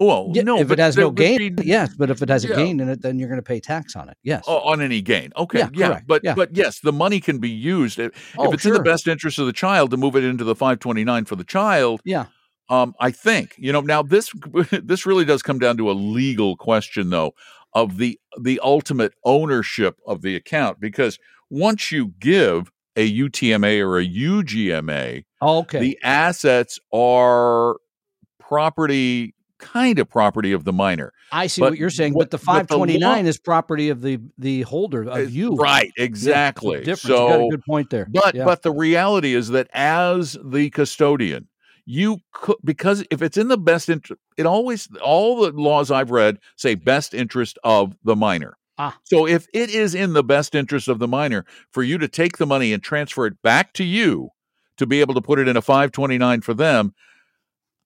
Well, 0.00 0.30
Yeah, 0.34 0.42
no, 0.42 0.58
if 0.58 0.70
it 0.72 0.78
has 0.80 0.96
no 0.96 1.10
gain, 1.10 1.54
be- 1.54 1.66
yes. 1.66 1.94
But 1.96 2.10
if 2.10 2.20
it 2.20 2.28
has 2.28 2.44
a 2.44 2.48
gain 2.48 2.80
in 2.80 2.88
it, 2.88 3.00
then 3.02 3.18
you're 3.18 3.28
going 3.28 3.38
to 3.38 3.42
pay 3.44 3.60
tax 3.60 3.94
on 3.94 4.08
it. 4.08 4.16
Yes. 4.24 4.42
Oh, 4.46 4.58
on 4.60 4.80
any 4.82 5.00
gain. 5.00 5.32
Okay, 5.36 5.60
Yeah, 5.60 5.68
yeah, 5.72 6.00
but 6.06 6.22
Yeah. 6.24 6.34
but 6.34 6.56
yes, 6.56 6.80
the 6.80 6.92
money 6.92 7.20
can 7.20 7.38
be 7.38 7.48
used 7.50 7.98
if, 8.00 8.34
Oh, 8.36 8.48
if 8.48 8.54
it's 8.54 8.66
in 8.66 8.72
the 8.72 8.82
best 8.82 9.06
interest 9.06 9.38
of 9.38 9.46
the 9.46 9.52
child 9.52 9.90
to 9.92 9.96
move 9.96 10.16
it 10.16 10.24
into 10.24 10.42
the 10.44 10.54
529 10.56 11.24
for 11.26 11.36
the 11.36 11.44
child. 11.44 12.00
Yeah. 12.04 12.26
Um, 12.68 12.94
I 12.98 13.10
think 13.12 13.54
you 13.58 13.72
know 13.72 13.82
now 13.82 14.02
this 14.02 14.32
this 14.72 15.06
really 15.06 15.24
does 15.24 15.42
come 15.42 15.58
down 15.58 15.76
to 15.76 15.90
a 15.90 15.92
legal 15.92 16.56
question 16.56 17.10
though 17.10 17.34
of 17.74 17.98
the 17.98 18.18
the 18.40 18.58
ultimate 18.64 19.12
ownership 19.24 19.98
of 20.06 20.22
the 20.22 20.34
account 20.34 20.80
because 20.80 21.18
once 21.50 21.92
you 21.92 22.14
give 22.18 22.70
a 22.96 23.12
UTMA 23.18 23.80
or 23.80 23.98
a 23.98 24.06
UGMA, 24.06 25.24
Oh, 25.42 25.58
okay. 25.58 25.78
the 25.80 25.98
assets 26.02 26.78
are 26.92 27.76
property 28.40 29.33
kind 29.58 29.98
of 29.98 30.08
property 30.08 30.52
of 30.52 30.64
the 30.64 30.72
minor. 30.72 31.12
I 31.32 31.46
see 31.46 31.60
but 31.60 31.72
what 31.72 31.78
you're 31.78 31.90
saying. 31.90 32.14
what- 32.14 32.30
but 32.30 32.38
the 32.38 32.44
but 32.44 32.68
the 32.68 32.74
law- 32.76 32.78
529 32.78 33.26
is 33.26 33.38
property 33.38 33.88
of 33.88 34.02
the 34.02 34.18
the 34.38 34.62
holder 34.62 35.02
of 35.08 35.30
you. 35.30 35.54
Right, 35.56 35.90
Yeah, 35.96 36.04
exactly. 36.04 36.78
difference. 36.78 37.04
you 37.04 37.10
got 37.10 37.30
a 37.30 37.42
So 37.42 37.48
good 37.50 37.62
point 37.68 37.90
there. 37.90 38.06
But 38.10 38.34
Yeah. 38.34 38.44
but 38.44 38.62
the 38.62 38.72
reality 38.72 39.34
is 39.34 39.48
that 39.50 39.68
as 39.72 40.36
the 40.44 40.70
custodian, 40.70 41.48
you 41.86 42.18
could 42.32 42.56
because 42.64 43.04
if 43.10 43.22
it's 43.22 43.36
in 43.36 43.48
the 43.48 43.58
best 43.58 43.88
interest, 43.88 44.20
it 44.36 44.46
always 44.46 44.88
all 45.02 45.42
the 45.42 45.50
laws 45.52 45.90
I've 45.90 46.10
read 46.10 46.38
say 46.56 46.74
best 46.74 47.14
interest 47.14 47.58
of 47.64 47.94
the 48.04 48.16
minor. 48.16 48.56
Ah. 48.76 48.98
So 49.04 49.26
if 49.26 49.46
it 49.54 49.70
is 49.70 49.94
in 49.94 50.14
the 50.14 50.24
best 50.24 50.54
interest 50.54 50.88
of 50.88 50.98
the 50.98 51.06
minor 51.06 51.44
for 51.70 51.82
you 51.84 51.96
to 51.98 52.08
take 52.08 52.38
the 52.38 52.46
money 52.46 52.72
and 52.72 52.82
transfer 52.82 53.24
it 53.26 53.40
back 53.42 53.72
to 53.74 53.84
you 53.84 54.30
to 54.78 54.86
be 54.86 55.00
able 55.00 55.14
to 55.14 55.20
put 55.20 55.38
it 55.38 55.46
in 55.46 55.56
a 55.56 55.62
529 55.62 56.40
for 56.40 56.54
them, 56.54 56.92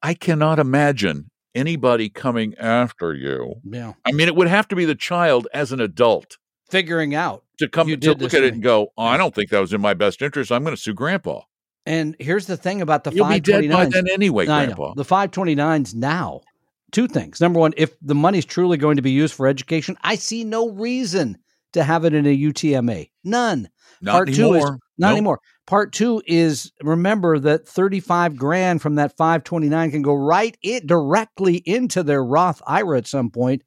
I 0.02 0.14
cannot 0.14 0.58
imagine 0.58 1.30
anybody 1.58 2.08
coming 2.08 2.54
after 2.58 3.14
you. 3.14 3.56
Yeah. 3.64 3.94
I 4.04 4.12
mean, 4.12 4.28
it 4.28 4.36
would 4.36 4.48
have 4.48 4.68
to 4.68 4.76
be 4.76 4.84
the 4.84 4.94
child 4.94 5.48
as 5.52 5.72
an 5.72 5.80
adult 5.80 6.38
Figuring 6.70 7.14
out. 7.14 7.44
to 7.58 7.68
come 7.68 7.88
to 7.88 7.96
look 7.96 8.22
at 8.22 8.30
to 8.30 8.46
it 8.46 8.54
and 8.54 8.62
go, 8.62 8.92
oh, 8.96 9.04
I 9.04 9.16
don't 9.16 9.34
think 9.34 9.50
that 9.50 9.60
was 9.60 9.72
in 9.72 9.80
my 9.80 9.94
best 9.94 10.22
interest. 10.22 10.52
I'm 10.52 10.62
going 10.62 10.76
to 10.76 10.80
sue 10.80 10.94
grandpa. 10.94 11.40
And 11.86 12.14
here's 12.18 12.46
the 12.46 12.56
thing 12.56 12.82
about 12.82 13.04
the 13.04 13.12
You'll 13.12 13.28
be 13.28 13.40
dead 13.40 13.68
by 13.70 13.86
529s. 13.86 13.92
then 13.92 14.08
anyway, 14.10 14.44
know. 14.46 14.64
grandpa. 14.64 14.94
The 14.94 15.04
529s 15.04 15.94
now. 15.94 16.42
Two 16.90 17.08
things. 17.08 17.40
Number 17.40 17.60
one, 17.60 17.74
if 17.76 17.94
the 18.00 18.14
money's 18.14 18.44
truly 18.44 18.76
going 18.76 18.96
to 18.96 19.02
be 19.02 19.10
used 19.10 19.34
for 19.34 19.46
education, 19.46 19.96
I 20.02 20.14
see 20.14 20.44
no 20.44 20.70
reason 20.70 21.38
to 21.72 21.82
have 21.82 22.04
it 22.04 22.14
in 22.14 22.26
a 22.26 22.36
UTMA. 22.36 23.10
None. 23.24 23.68
Not 24.00 24.12
Part 24.12 24.28
two 24.28 24.54
is 24.54 24.64
anymore. 24.64 24.78
Not 24.98 25.08
Nope. 25.08 25.12
anymore. 25.16 25.40
Part 25.66 25.92
two 25.92 26.22
is 26.26 26.72
remember 26.82 27.38
that 27.38 27.66
35 27.68 28.36
grand 28.36 28.82
from 28.82 28.96
that 28.96 29.16
529 29.16 29.90
can 29.92 30.02
go 30.02 30.14
right 30.14 30.56
it 30.62 30.86
directly 30.86 31.56
into 31.56 32.02
their 32.02 32.24
Roth 32.24 32.60
IRA 32.66 32.98
at 32.98 33.06
some 33.06 33.30
point. 33.30 33.62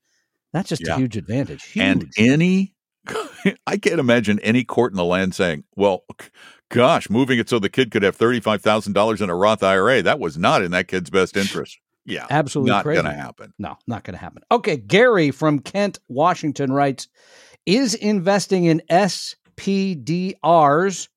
That's 0.53 0.69
just 0.69 0.83
Yeah. 0.85 0.95
a 0.95 0.97
huge 0.97 1.17
advantage. 1.17 1.63
Huge. 1.63 1.83
And 1.83 2.11
any, 2.17 2.75
I 3.67 3.77
can't 3.77 3.99
imagine 3.99 4.39
any 4.41 4.63
court 4.63 4.91
in 4.91 4.97
the 4.97 5.05
land 5.05 5.33
saying, 5.33 5.63
well, 5.75 6.03
gosh, 6.69 7.09
moving 7.09 7.39
it 7.39 7.49
so 7.49 7.57
the 7.59 7.69
kid 7.69 7.91
could 7.91 8.03
have 8.03 8.17
$35,000 8.17 9.21
in 9.21 9.29
a 9.29 9.35
Roth 9.35 9.63
IRA, 9.63 10.01
that 10.01 10.19
was 10.19 10.37
not 10.37 10.61
in 10.63 10.71
that 10.71 10.87
kid's 10.87 11.09
best 11.09 11.37
interest. 11.37 11.77
Yeah. 12.05 12.25
Absolutely 12.29 12.71
Not 12.71 12.83
going 12.83 13.05
to 13.05 13.13
happen. 13.13 13.53
No, 13.59 13.77
not 13.87 14.03
going 14.03 14.15
to 14.15 14.19
happen. 14.19 14.41
Okay, 14.51 14.75
Gary 14.75 15.29
from 15.31 15.59
Kent, 15.59 15.99
Washington 16.09 16.73
writes 16.73 17.07
Is 17.67 17.93
investing 17.93 18.65
in 18.65 18.81
SPDRs, 18.89 21.07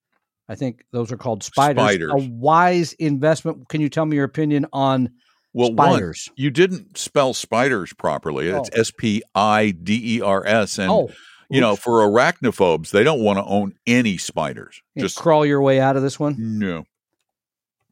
I 0.48 0.54
think 0.54 0.84
those 0.92 1.10
are 1.12 1.16
called 1.16 1.42
spiders, 1.42 1.82
Spiders. 1.82 2.12
a 2.12 2.16
wise 2.30 2.92
investment? 2.94 3.68
Can 3.68 3.80
you 3.80 3.88
tell 3.88 4.04
me 4.04 4.16
your 4.16 4.24
opinion 4.26 4.66
on 4.72 5.10
Well, 5.54 5.72
one, 5.72 5.92
spiders? 5.92 6.28
you 6.36 6.50
didn't 6.50 6.98
spell 6.98 7.32
spiders 7.34 7.92
properly. 7.94 8.48
It's 8.48 8.68
Oh. 8.74 8.80
S 8.80 8.90
P 8.96 9.22
I 9.34 9.70
D 9.70 10.16
E 10.16 10.20
R 10.20 10.46
S. 10.46 10.78
And, 10.78 10.90
oh, 10.90 11.10
you 11.50 11.60
know, 11.60 11.76
for 11.76 12.00
arachnophobes, 12.06 12.90
they 12.90 13.04
don't 13.04 13.20
want 13.22 13.38
to 13.38 13.44
own 13.44 13.74
any 13.86 14.16
spiders. 14.18 14.80
Yeah, 14.94 15.02
Just 15.02 15.16
crawl 15.16 15.46
your 15.46 15.62
way 15.62 15.80
out 15.80 15.96
of 15.96 16.02
this 16.02 16.18
one. 16.20 16.36
no. 16.38 16.84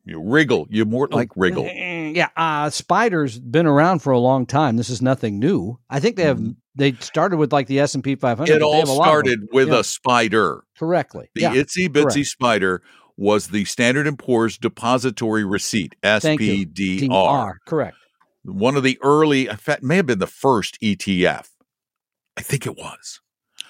You 0.05 0.21
wriggle. 0.21 0.67
You're 0.71 0.87
more 0.87 1.09
like 1.11 1.31
wriggle. 1.37 1.65
Mm, 1.65 2.17
Yeah, 2.17 2.29
uh, 2.37 2.71
spiders 2.71 3.39
been 3.39 3.67
around 3.67 4.01
for 4.01 4.13
a 4.13 4.19
long 4.19 4.47
time. 4.47 4.77
This 4.77 4.91
is 4.91 5.01
nothing 5.01 5.39
new. 5.39 5.79
I 5.89 6.01
think 6.01 6.17
they 6.17 6.25
have. 6.25 6.39
Mhm. 6.39 6.57
They 6.75 6.93
started 6.95 7.37
with 7.37 7.53
like 7.53 7.67
the 7.69 7.79
S 7.81 7.95
and 7.95 8.03
P 8.03 8.17
500. 8.17 8.51
It 8.53 8.63
all 8.63 8.81
have 8.81 8.89
a 8.89 8.93
lot 8.93 9.19
of 9.19 9.25
them. 9.25 9.33
started 9.33 9.49
with 9.53 9.69
Yeah. 9.69 9.79
a 9.81 9.85
spider. 9.85 10.65
correctly. 10.79 11.29
The 11.37 11.43
yeah, 11.43 11.55
itsy 11.55 11.89
bitsy 11.89 12.03
correct. 12.15 12.27
spider 12.27 12.83
was 13.17 13.49
the 13.49 13.65
Standard 13.67 14.07
and 14.09 14.19
Poor's 14.19 14.59
depository 14.59 15.45
receipt, 15.45 15.95
you. 16.03 16.09
SPDR. 16.11 17.09
DR, 17.09 17.59
correct. 17.67 17.97
One 18.45 18.75
of 18.75 18.83
the 18.83 18.99
early, 19.03 19.47
in 19.47 19.57
fact, 19.59 19.85
may 19.85 19.97
have 19.97 20.07
been 20.07 20.19
the 20.19 20.27
first 20.27 20.77
ETF. 20.83 21.51
I 22.37 22.41
think 22.43 22.67
it 22.67 22.77
was. 22.77 23.21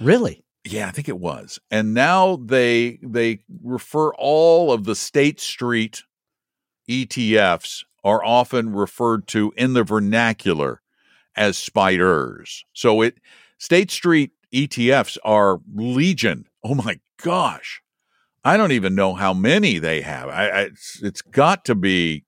Really? 0.00 0.44
Yeah, 0.64 0.86
I 0.88 0.92
think 0.92 1.08
it 1.08 1.18
was. 1.18 1.58
And 1.70 1.92
now 1.92 2.36
they 2.36 2.98
they 3.02 3.40
refer 3.62 4.14
all 4.14 4.72
of 4.72 4.84
the 4.84 4.94
State 4.94 5.40
Street 5.40 6.02
ETFs 6.92 7.84
are 8.04 8.24
often 8.24 8.72
referred 8.72 9.26
to 9.28 9.52
in 9.56 9.72
the 9.74 9.84
vernacular 9.84 10.82
as 11.36 11.56
spiders. 11.56 12.64
So 12.72 13.02
it 13.02 13.18
State 13.58 13.90
Street 13.90 14.32
ETFs 14.52 15.16
are 15.24 15.60
legion. 15.74 16.46
Oh 16.62 16.74
my 16.74 17.00
gosh. 17.22 17.80
I 18.44 18.56
don't 18.56 18.72
even 18.72 18.94
know 18.94 19.14
how 19.14 19.32
many 19.32 19.78
they 19.78 20.00
have. 20.00 20.28
I, 20.28 20.48
I 20.48 20.60
it's, 20.62 21.02
it's 21.02 21.22
got 21.22 21.64
to 21.66 21.74
be 21.74 22.24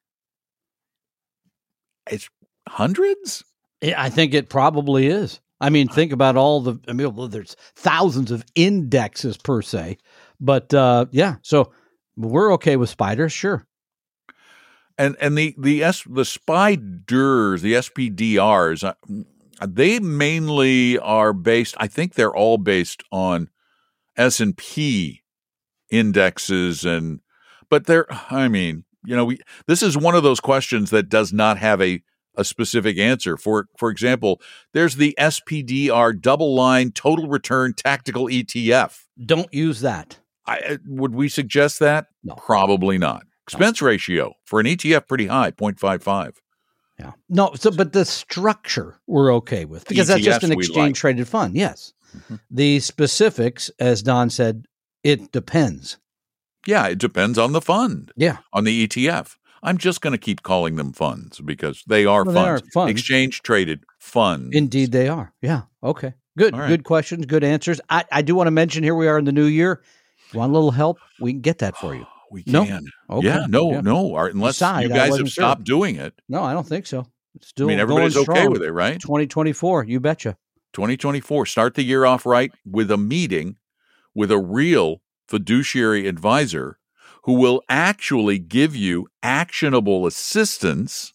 it's 2.11 2.29
hundreds. 2.69 3.45
I 3.83 4.09
think 4.09 4.33
it 4.33 4.49
probably 4.49 5.09
is. 5.09 5.41
I 5.61 5.71
mean, 5.71 5.89
think 5.89 6.13
about 6.13 6.37
all 6.37 6.61
the. 6.61 6.79
I 6.89 6.93
mean, 6.93 7.31
there's 7.31 7.57
thousands 7.75 8.31
of 8.31 8.45
indexes 8.55 9.37
per 9.37 9.63
se, 9.63 9.99
but 10.41 10.73
uh, 10.75 11.07
yeah. 11.11 11.37
So 11.43 11.73
we're 12.17 12.53
okay 12.55 12.77
with 12.77 12.91
spiders, 12.91 13.33
sure. 13.33 13.67
And 14.97 15.17
and 15.21 15.37
the 15.37 15.55
the 15.59 15.83
s 15.83 16.05
the 16.09 16.25
spiders 16.25 17.63
the 17.63 17.75
spdrs 17.75 18.85
uh, 18.85 18.95
they 19.67 19.99
mainly 19.99 20.99
are 20.99 21.33
based 21.33 21.75
i 21.79 21.87
think 21.89 22.15
they're 22.15 22.35
all 22.35 22.59
based 22.59 23.03
on 23.11 23.49
s&p 24.17 25.23
indexes 25.91 26.85
and 26.85 27.21
but 27.69 27.87
they're 27.87 28.07
i 28.31 28.49
mean 28.49 28.85
you 29.05 29.15
know 29.17 29.25
we 29.25 29.39
this 29.67 29.83
is 29.83 29.97
one 29.99 30.15
of 30.15 30.23
those 30.23 30.41
questions 30.41 30.91
that 30.91 31.09
does 31.09 31.33
not 31.33 31.59
have 31.59 31.81
a 31.83 32.03
a 32.37 32.45
specific 32.45 32.99
answer 32.99 33.37
for 33.37 33.67
for 33.77 33.91
example 33.91 34.41
there's 34.73 34.97
the 34.97 35.15
spdr 35.19 36.13
DoubleLine 36.21 36.95
total 36.95 37.29
return 37.29 37.75
tactical 37.75 38.27
etf 38.27 39.03
Don't 39.25 39.53
use 39.53 39.81
that. 39.83 40.19
I, 40.47 40.59
uh, 40.59 40.77
would 40.87 41.15
we 41.15 41.29
suggest 41.29 41.79
that 41.81 42.07
No. 42.23 42.35
probably 42.35 42.99
not 42.99 43.25
expense 43.47 43.81
ratio 43.83 44.35
for 44.45 44.61
an 44.61 44.67
etf 44.67 45.07
pretty 45.09 45.27
high 45.27 45.51
0.55 45.51 46.33
Yeah. 46.99 47.13
No. 47.29 47.53
So, 47.57 47.71
but 47.71 47.93
the 47.93 48.05
structure 48.05 48.97
we're 49.07 49.33
okay 49.37 49.65
with 49.65 49.87
because 49.89 50.09
that's 50.09 50.23
just 50.25 50.45
an 50.45 50.53
exchange 50.53 50.77
like. 50.77 50.95
traded 50.95 51.29
fund. 51.29 51.55
Yes. 51.55 51.93
Mhm. 52.17 52.41
The 52.51 52.81
specifics, 52.81 53.71
as 53.81 54.03
Don 54.03 54.31
said, 54.31 54.67
it 55.03 55.33
depends. 55.33 55.99
Yeah, 56.67 56.87
it 56.87 56.99
depends 56.99 57.37
on 57.39 57.53
the 57.53 57.61
fund, 57.61 58.13
Yeah. 58.17 58.39
on 58.53 58.65
the 58.65 58.87
ETF. 58.87 59.37
I'm 59.63 59.77
just 59.79 60.01
going 60.01 60.13
to 60.13 60.19
keep 60.19 60.43
calling 60.43 60.77
them 60.77 60.93
funds 60.93 61.41
because 61.41 61.83
they 61.89 62.07
are 62.07 62.23
Well, 62.25 62.35
they 62.35 62.41
funds. 62.41 62.63
are 62.63 62.71
funds. 62.73 62.91
Exchange 62.93 63.43
traded 63.43 63.81
funds. 63.99 64.55
Indeed, 64.55 64.93
they 64.93 65.09
are. 65.09 65.33
Yeah. 65.43 65.63
Okay. 65.83 66.15
Good. 66.39 66.55
All 66.55 66.61
right. 66.61 66.69
Good 66.69 66.85
questions. 66.85 67.27
Good 67.27 67.43
answers. 67.45 67.81
I, 67.91 68.05
I 68.13 68.23
do 68.23 68.35
want 68.35 68.47
to 68.47 68.51
mention 68.53 68.83
here 68.85 68.95
we 68.95 69.09
are 69.09 69.19
in 69.19 69.25
the 69.25 69.33
new 69.33 69.45
year. 69.47 69.83
Want 70.33 70.51
a 70.51 70.55
little 70.55 70.71
help? 70.71 70.99
We 71.21 71.33
can 71.33 71.41
get 71.41 71.59
that 71.59 71.77
for 71.77 71.95
you. 71.95 72.07
We 72.35 72.43
No? 72.49 72.65
can. 72.67 72.85
Okay. 73.09 73.27
Yeah, 73.29 73.47
no, 73.49 73.71
Yeah. 73.71 73.81
no. 73.81 74.07
Or 74.09 74.27
unless 74.27 74.61
you 74.61 74.89
guys 74.89 75.11
have 75.17 75.19
sure. 75.19 75.27
stopped 75.29 75.63
doing 75.63 75.95
it. 75.95 76.21
No, 76.29 76.43
I 76.43 76.53
don't 76.53 76.67
think 76.67 76.85
so. 76.85 77.07
It's 77.37 77.47
still 77.49 77.67
I 77.67 77.69
mean, 77.69 77.79
everybody's 77.79 78.17
okay 78.17 78.25
strong. 78.41 78.51
with 78.51 78.63
it, 78.63 78.73
right? 78.73 79.01
2024. 79.01 79.85
You 79.85 80.01
betcha. 80.01 80.37
2024. 80.73 81.47
Start 81.47 81.75
the 81.75 81.85
year 81.85 82.05
off 82.05 82.27
right 82.27 82.51
with 82.67 82.91
a 82.91 82.97
meeting 82.97 83.57
with 84.17 84.33
a 84.33 84.39
real 84.39 85.01
fiduciary 85.29 86.09
advisor 86.09 86.79
who 87.23 87.35
will 87.35 87.63
actually 87.69 88.39
give 88.41 88.75
you 88.75 89.07
actionable 89.23 90.05
assistance, 90.05 91.13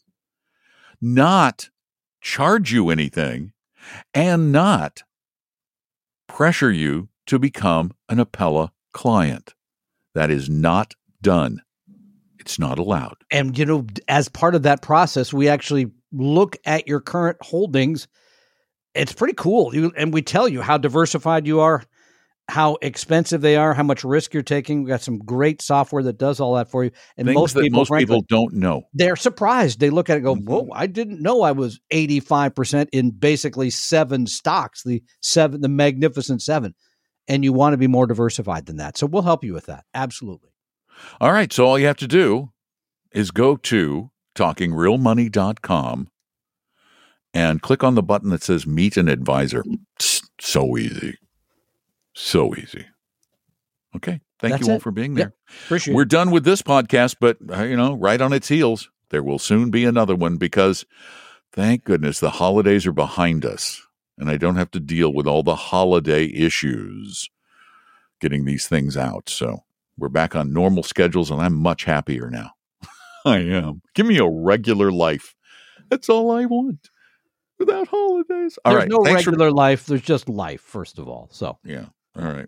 not 1.01 1.69
charge 2.21 2.71
you 2.71 2.89
anything, 2.89 3.51
and 4.13 4.51
not 4.53 5.03
pressure 6.27 6.71
you 6.71 7.09
to 7.27 7.37
become 7.39 7.91
an 8.07 8.19
Apella 8.19 8.69
client. 8.93 9.53
That 10.15 10.31
is 10.31 10.49
not 10.49 10.95
done. 11.21 11.61
It's 12.39 12.57
not 12.59 12.79
allowed. 12.79 13.15
And 13.31 13.57
you 13.57 13.65
know, 13.65 13.85
as 14.07 14.29
part 14.29 14.55
of 14.55 14.63
that 14.63 14.81
process, 14.81 15.33
we 15.33 15.49
actually 15.49 15.87
look 16.11 16.57
at 16.65 16.87
your 16.87 16.99
current 17.01 17.37
holdings. 17.41 18.07
It's 18.95 19.13
pretty 19.13 19.35
cool. 19.35 19.75
You, 19.75 19.91
and 19.95 20.13
we 20.13 20.21
tell 20.21 20.47
you 20.47 20.61
how 20.61 20.77
diversified 20.77 21.45
you 21.45 21.59
are, 21.59 21.83
how 22.49 22.77
expensive 22.81 23.41
they 23.41 23.55
are, 23.55 23.75
how 23.75 23.83
much 23.83 24.03
risk 24.03 24.33
you're 24.33 24.41
taking. 24.41 24.79
We've 24.83 24.89
got 24.89 25.01
some 25.01 25.19
great 25.19 25.61
software 25.61 26.01
that 26.03 26.17
does 26.17 26.39
all 26.39 26.55
that 26.55 26.71
for 26.71 26.83
you. 26.85 26.91
And 27.17 27.27
Things 27.27 27.35
most 27.35 27.53
that 27.53 27.61
people, 27.61 27.79
most 27.81 27.89
frankly, 27.89 28.05
people 28.05 28.25
don't 28.27 28.53
know. 28.53 28.83
they're 28.93 29.15
surprised. 29.15 29.79
They 29.79 29.91
look 29.91 30.09
at 30.09 30.13
it 30.13 30.23
and 30.23 30.25
go, 30.25 30.35
Mhm. 30.35 30.45
Whoa, 30.45 30.69
I 30.73 30.87
didn't 30.87 31.21
know 31.21 31.43
I 31.43 31.51
was 31.51 31.79
85% 31.91 32.89
in 32.91 33.11
basically 33.11 33.69
seven 33.69 34.25
stocks, 34.25 34.81
the 34.83 35.03
seven, 35.21 35.61
the 35.61 35.69
magnificent 35.69 36.41
seven. 36.41 36.73
And 37.27 37.43
you 37.43 37.53
want 37.53 37.73
to 37.73 37.77
be 37.77 37.85
more 37.85 38.07
diversified 38.07 38.65
than 38.65 38.77
that. 38.77 38.97
So 38.97 39.05
we'll 39.05 39.21
help 39.21 39.43
you 39.43 39.53
with 39.53 39.67
that. 39.67 39.83
Absolutely. 39.93 40.49
All 41.21 41.31
right. 41.31 41.51
So 41.51 41.65
all 41.65 41.79
you 41.79 41.87
have 41.87 41.97
to 41.97 42.07
do 42.07 42.51
is 43.11 43.31
go 43.31 43.55
to 43.57 44.11
talkingrealmoney.com 44.35 46.09
and 47.33 47.61
click 47.61 47.83
on 47.83 47.95
the 47.95 48.03
button 48.03 48.29
that 48.29 48.43
says 48.43 48.65
meet 48.65 48.97
an 48.97 49.07
advisor. 49.07 49.63
So 50.39 50.77
easy. 50.77 51.17
So 52.13 52.55
easy. 52.55 52.85
Okay. 53.95 54.21
Thank 54.39 54.53
That's 54.53 54.67
you 54.67 54.71
all 54.71 54.77
it. 54.77 54.81
for 54.81 54.91
being 54.91 55.17
Yep. 55.17 55.27
there. 55.27 55.33
Appreciate 55.65 55.93
We're 55.95 56.03
it. 56.03 56.09
done 56.09 56.31
with 56.31 56.43
this 56.45 56.61
podcast, 56.61 57.17
but 57.19 57.37
uh, 57.51 57.63
you 57.63 57.75
know, 57.75 57.93
right 57.95 58.21
on 58.21 58.31
its 58.33 58.47
heels, 58.47 58.89
there 59.09 59.23
will 59.23 59.39
soon 59.39 59.69
be 59.69 59.83
another 59.85 60.15
one 60.15 60.37
because 60.37 60.85
thank 61.51 61.83
goodness 61.83 62.19
the 62.19 62.29
holidays 62.31 62.85
are 62.87 62.93
behind 62.93 63.43
us 63.45 63.81
and 64.17 64.29
I 64.29 64.37
don't 64.37 64.55
have 64.55 64.71
to 64.71 64.79
deal 64.79 65.13
with 65.13 65.27
all 65.27 65.43
the 65.43 65.55
holiday 65.55 66.25
issues 66.33 67.29
getting 68.21 68.45
these 68.45 68.67
things 68.67 68.95
out. 68.95 69.29
So 69.29 69.63
we're 69.99 70.09
back 70.09 70.35
on 70.35 70.53
normal 70.53 70.83
schedules 70.83 71.29
and 71.31 71.41
I'm 71.41 71.53
much 71.53 71.83
happier 71.83 72.29
now. 72.29 72.51
I 73.25 73.39
am. 73.39 73.81
Give 73.95 74.05
me 74.05 74.17
a 74.17 74.27
regular 74.27 74.91
life. 74.91 75.35
That's 75.89 76.09
all 76.09 76.31
I 76.31 76.45
want. 76.45 76.89
Without 77.59 77.87
holidays. 77.89 78.57
All 78.63 78.71
There's 78.73 78.83
right. 78.83 78.89
no 78.89 79.03
Thanks 79.03 79.23
for- 79.23 79.31
regular 79.31 79.51
life. 79.51 79.85
There's 79.85 80.01
just 80.01 80.29
life, 80.29 80.61
first 80.61 80.97
of 80.99 81.07
all. 81.07 81.27
So 81.31 81.57
Yeah. 81.65 81.85
All 82.17 82.25
right. 82.25 82.47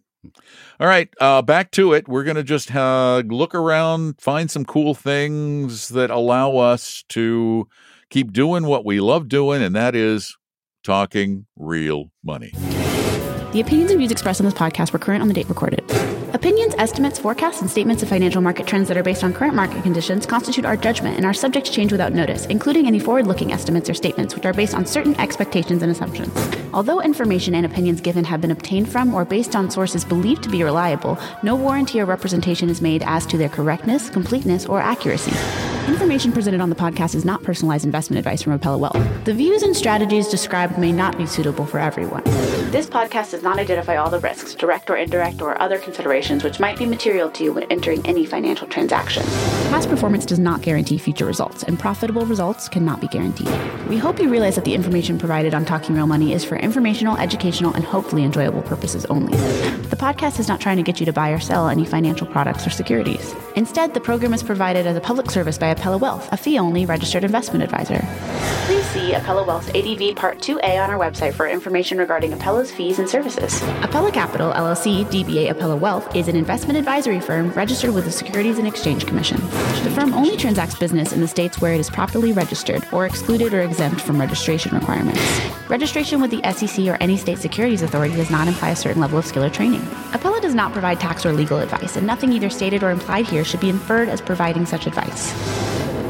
All 0.80 0.88
right. 0.88 1.10
Uh, 1.20 1.42
back 1.42 1.72
to 1.72 1.94
it. 1.94 2.08
We're 2.08 2.24
going 2.24 2.36
to 2.36 2.44
just 2.44 2.74
uh, 2.76 3.24
look 3.26 3.56
around, 3.56 4.22
find 4.22 4.50
some 4.52 4.66
cool 4.66 4.94
things 4.94 5.90
that 5.90 6.12
allow 6.12 6.58
us 6.58 7.04
to 7.10 7.68
keep 8.12 8.32
doing 8.32 8.66
what 8.66 8.86
we 8.86 9.00
love 9.02 9.28
doing, 9.28 9.64
and 9.64 9.76
that 9.76 9.96
is 9.96 10.38
talking 10.84 11.48
real 11.58 12.12
money. 12.24 12.52
The 13.52 13.62
opinions 13.62 13.90
and 13.92 13.98
views 13.98 14.12
expressed 14.12 14.40
on 14.40 14.46
this 14.46 14.54
podcast 14.54 14.94
were 14.94 15.00
current 15.00 15.22
on 15.24 15.28
the 15.28 15.34
date 15.34 15.50
recorded. 15.50 15.84
Opinions, 16.34 16.74
estimates, 16.78 17.20
forecasts, 17.20 17.60
and 17.60 17.70
statements 17.70 18.02
of 18.04 18.08
financial 18.08 18.42
market 18.42 18.66
trends 18.66 18.88
that 18.88 18.96
are 18.96 19.04
based 19.04 19.22
on 19.22 19.34
current 19.34 19.54
market 19.54 19.84
conditions 19.84 20.26
constitute 20.26 20.66
our 20.66 20.78
judgment 20.78 21.18
and 21.18 21.26
are 21.26 21.34
subject 21.34 21.66
to 21.66 21.74
change 21.74 21.92
without 21.92 22.14
notice, 22.14 22.46
including 22.46 22.88
any 22.88 23.00
forward 23.00 23.28
looking 23.28 23.52
estimates 23.52 23.90
or 23.90 23.94
statements 23.94 24.34
which 24.34 24.46
are 24.46 24.54
based 24.54 24.74
on 24.74 24.86
certain 24.86 25.14
expectations 25.20 25.84
and 25.84 25.92
assumptions. 25.92 26.32
Although 26.74 27.02
information 27.02 27.54
and 27.54 27.66
opinions 27.66 28.00
given 28.00 28.24
have 28.24 28.40
been 28.40 28.52
obtained 28.52 28.90
from 28.90 29.14
or 29.14 29.26
based 29.26 29.58
on 29.58 29.70
sources 29.70 30.06
believed 30.06 30.42
to 30.44 30.50
be 30.50 30.64
reliable, 30.64 31.20
no 31.44 31.54
warranty 31.54 32.00
or 32.00 32.06
representation 32.06 32.70
is 32.70 32.82
made 32.82 33.04
as 33.06 33.26
to 33.26 33.38
their 33.38 33.50
correctness, 33.50 34.10
completeness, 34.10 34.66
or 34.66 34.80
accuracy. 34.80 35.34
Information 35.90 36.32
presented 36.32 36.62
on 36.62 36.70
the 36.70 36.76
podcast 36.76 37.14
is 37.14 37.26
not 37.26 37.44
personalized 37.44 37.84
investment 37.84 38.20
advice 38.20 38.42
from 38.42 38.58
Apella 38.58 38.80
Wealth. 38.80 39.26
The 39.26 39.34
views 39.34 39.64
and 39.64 39.76
strategies 39.76 40.30
described 40.30 40.78
may 40.78 40.94
not 40.94 41.18
be 41.18 41.26
suitable 41.26 41.66
for 41.66 41.80
everyone. 41.80 42.24
This 42.72 42.86
podcast 42.86 43.32
does 43.32 43.44
not 43.44 43.60
identify 43.60 43.98
all 43.98 44.10
the 44.10 44.20
risks, 44.20 44.56
direct 44.56 44.90
or 44.90 44.96
indirect, 44.96 45.42
or 45.42 45.62
other 45.62 45.78
considerations 45.78 46.21
which 46.22 46.60
might 46.60 46.78
be 46.78 46.86
material 46.86 47.32
to 47.32 47.44
you 47.44 47.54
when 47.54 47.64
entering 47.72 48.06
any 48.06 48.26
financial 48.26 48.68
transaction. 48.68 49.24
Past 49.72 49.90
performance 49.90 50.26
does 50.26 50.38
not 50.38 50.62
guarantee 50.62 51.00
future 51.00 51.26
results, 51.26 51.64
and 51.64 51.80
profitable 51.80 52.26
results 52.26 52.70
cannot 52.70 53.02
be 53.02 53.08
guaranteed. 53.08 53.50
We 53.90 53.98
hope 53.98 54.20
you 54.20 54.30
realize 54.30 54.56
that 54.56 54.66
the 54.66 54.76
information 54.76 55.18
provided 55.18 55.56
on 55.56 55.66
Talking 55.66 55.96
Real 55.96 56.06
Money 56.06 56.34
is 56.34 56.46
for 56.46 56.58
informational, 56.58 57.18
educational, 57.18 57.74
and 57.74 57.84
hopefully 57.84 58.24
enjoyable 58.24 58.62
purposes 58.62 59.06
only. 59.06 59.36
The 59.88 59.96
podcast 59.96 60.40
is 60.40 60.48
not 60.48 60.62
trying 60.62 60.78
to 60.78 60.84
get 60.84 61.00
you 61.00 61.06
to 61.08 61.14
buy 61.14 61.32
or 61.32 61.40
sell 61.40 61.68
any 61.68 61.86
financial 61.86 62.28
products 62.28 62.68
or 62.68 62.70
securities. 62.70 63.36
Instead, 63.56 63.94
the 63.94 64.00
program 64.00 64.34
is 64.34 64.44
provided 64.44 64.86
as 64.86 64.96
a 64.96 65.02
public 65.02 65.32
service 65.32 65.58
by 65.58 65.74
Apella 65.74 66.00
Wealth, 66.00 66.32
a 66.32 66.38
fee 66.38 66.60
only 66.60 66.86
registered 66.86 67.24
investment 67.24 67.64
advisor. 67.64 68.00
Please 68.66 68.86
see 68.88 69.12
Apella 69.12 69.46
Wealth's 69.46 69.70
ADV 69.70 70.16
Part 70.16 70.38
2A 70.40 70.84
on 70.84 70.90
our 70.90 71.00
website 71.00 71.34
for 71.34 71.48
information 71.48 71.98
regarding 71.98 72.32
Apella's 72.32 72.72
fees 72.72 73.00
and 73.00 73.10
services. 73.10 73.60
Apella 73.82 74.14
Capital, 74.14 74.52
LLC, 74.52 75.06
DBA 75.06 75.52
Apella 75.54 75.80
Wealth, 75.80 76.11
is 76.16 76.28
an 76.28 76.36
investment 76.36 76.78
advisory 76.78 77.20
firm 77.20 77.52
registered 77.52 77.94
with 77.94 78.06
the 78.06 78.12
Securities 78.12 78.58
and 78.58 78.68
Exchange 78.68 79.06
Commission. 79.06 79.38
The 79.84 79.92
firm 79.96 80.14
only 80.14 80.38
transacts 80.38 80.78
business 80.78 81.14
in 81.14 81.22
the 81.22 81.28
states 81.28 81.62
where 81.62 81.74
it 81.74 81.80
is 81.80 81.90
properly 81.90 82.32
registered 82.34 82.86
or 82.92 83.06
excluded 83.06 83.54
or 83.54 83.62
exempt 83.62 84.02
from 84.02 84.20
registration 84.20 84.76
requirements. 84.76 85.22
Registration 85.70 86.22
with 86.22 86.32
the 86.32 86.42
SEC 86.54 86.88
or 86.88 86.98
any 87.00 87.18
state 87.18 87.38
securities 87.38 87.82
authority 87.82 88.16
does 88.16 88.30
not 88.30 88.48
imply 88.48 88.72
a 88.72 88.76
certain 88.76 89.02
level 89.02 89.18
of 89.18 89.26
skill 89.26 89.44
or 89.44 89.50
training. 89.50 89.82
Apella 90.12 90.42
does 90.42 90.56
not 90.56 90.72
provide 90.72 91.00
tax 91.00 91.26
or 91.26 91.34
legal 91.34 91.60
advice, 91.60 91.96
and 91.96 92.06
nothing 92.06 92.32
either 92.32 92.50
stated 92.50 92.84
or 92.84 92.92
implied 92.92 93.26
here 93.26 93.44
should 93.44 93.60
be 93.62 93.70
inferred 93.70 94.10
as 94.10 94.22
providing 94.22 94.66
such 94.66 94.88
advice. 94.88 95.32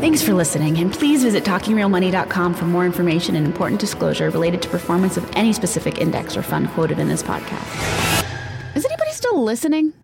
Thanks 0.01 0.23
for 0.23 0.33
listening, 0.33 0.79
and 0.79 0.91
please 0.91 1.21
visit 1.21 1.43
talkingrealmoney.com 1.43 2.55
for 2.55 2.65
more 2.65 2.87
information 2.87 3.35
and 3.35 3.45
important 3.45 3.79
disclosure 3.79 4.31
related 4.31 4.61
to 4.63 4.69
performance 4.69 5.15
of 5.15 5.29
any 5.35 5.53
specific 5.53 5.99
index 5.99 6.35
or 6.35 6.41
fund 6.41 6.69
quoted 6.69 6.97
in 6.97 7.07
this 7.07 7.21
podcast. 7.21 8.27
Still 9.31 9.45
listening? 9.45 10.00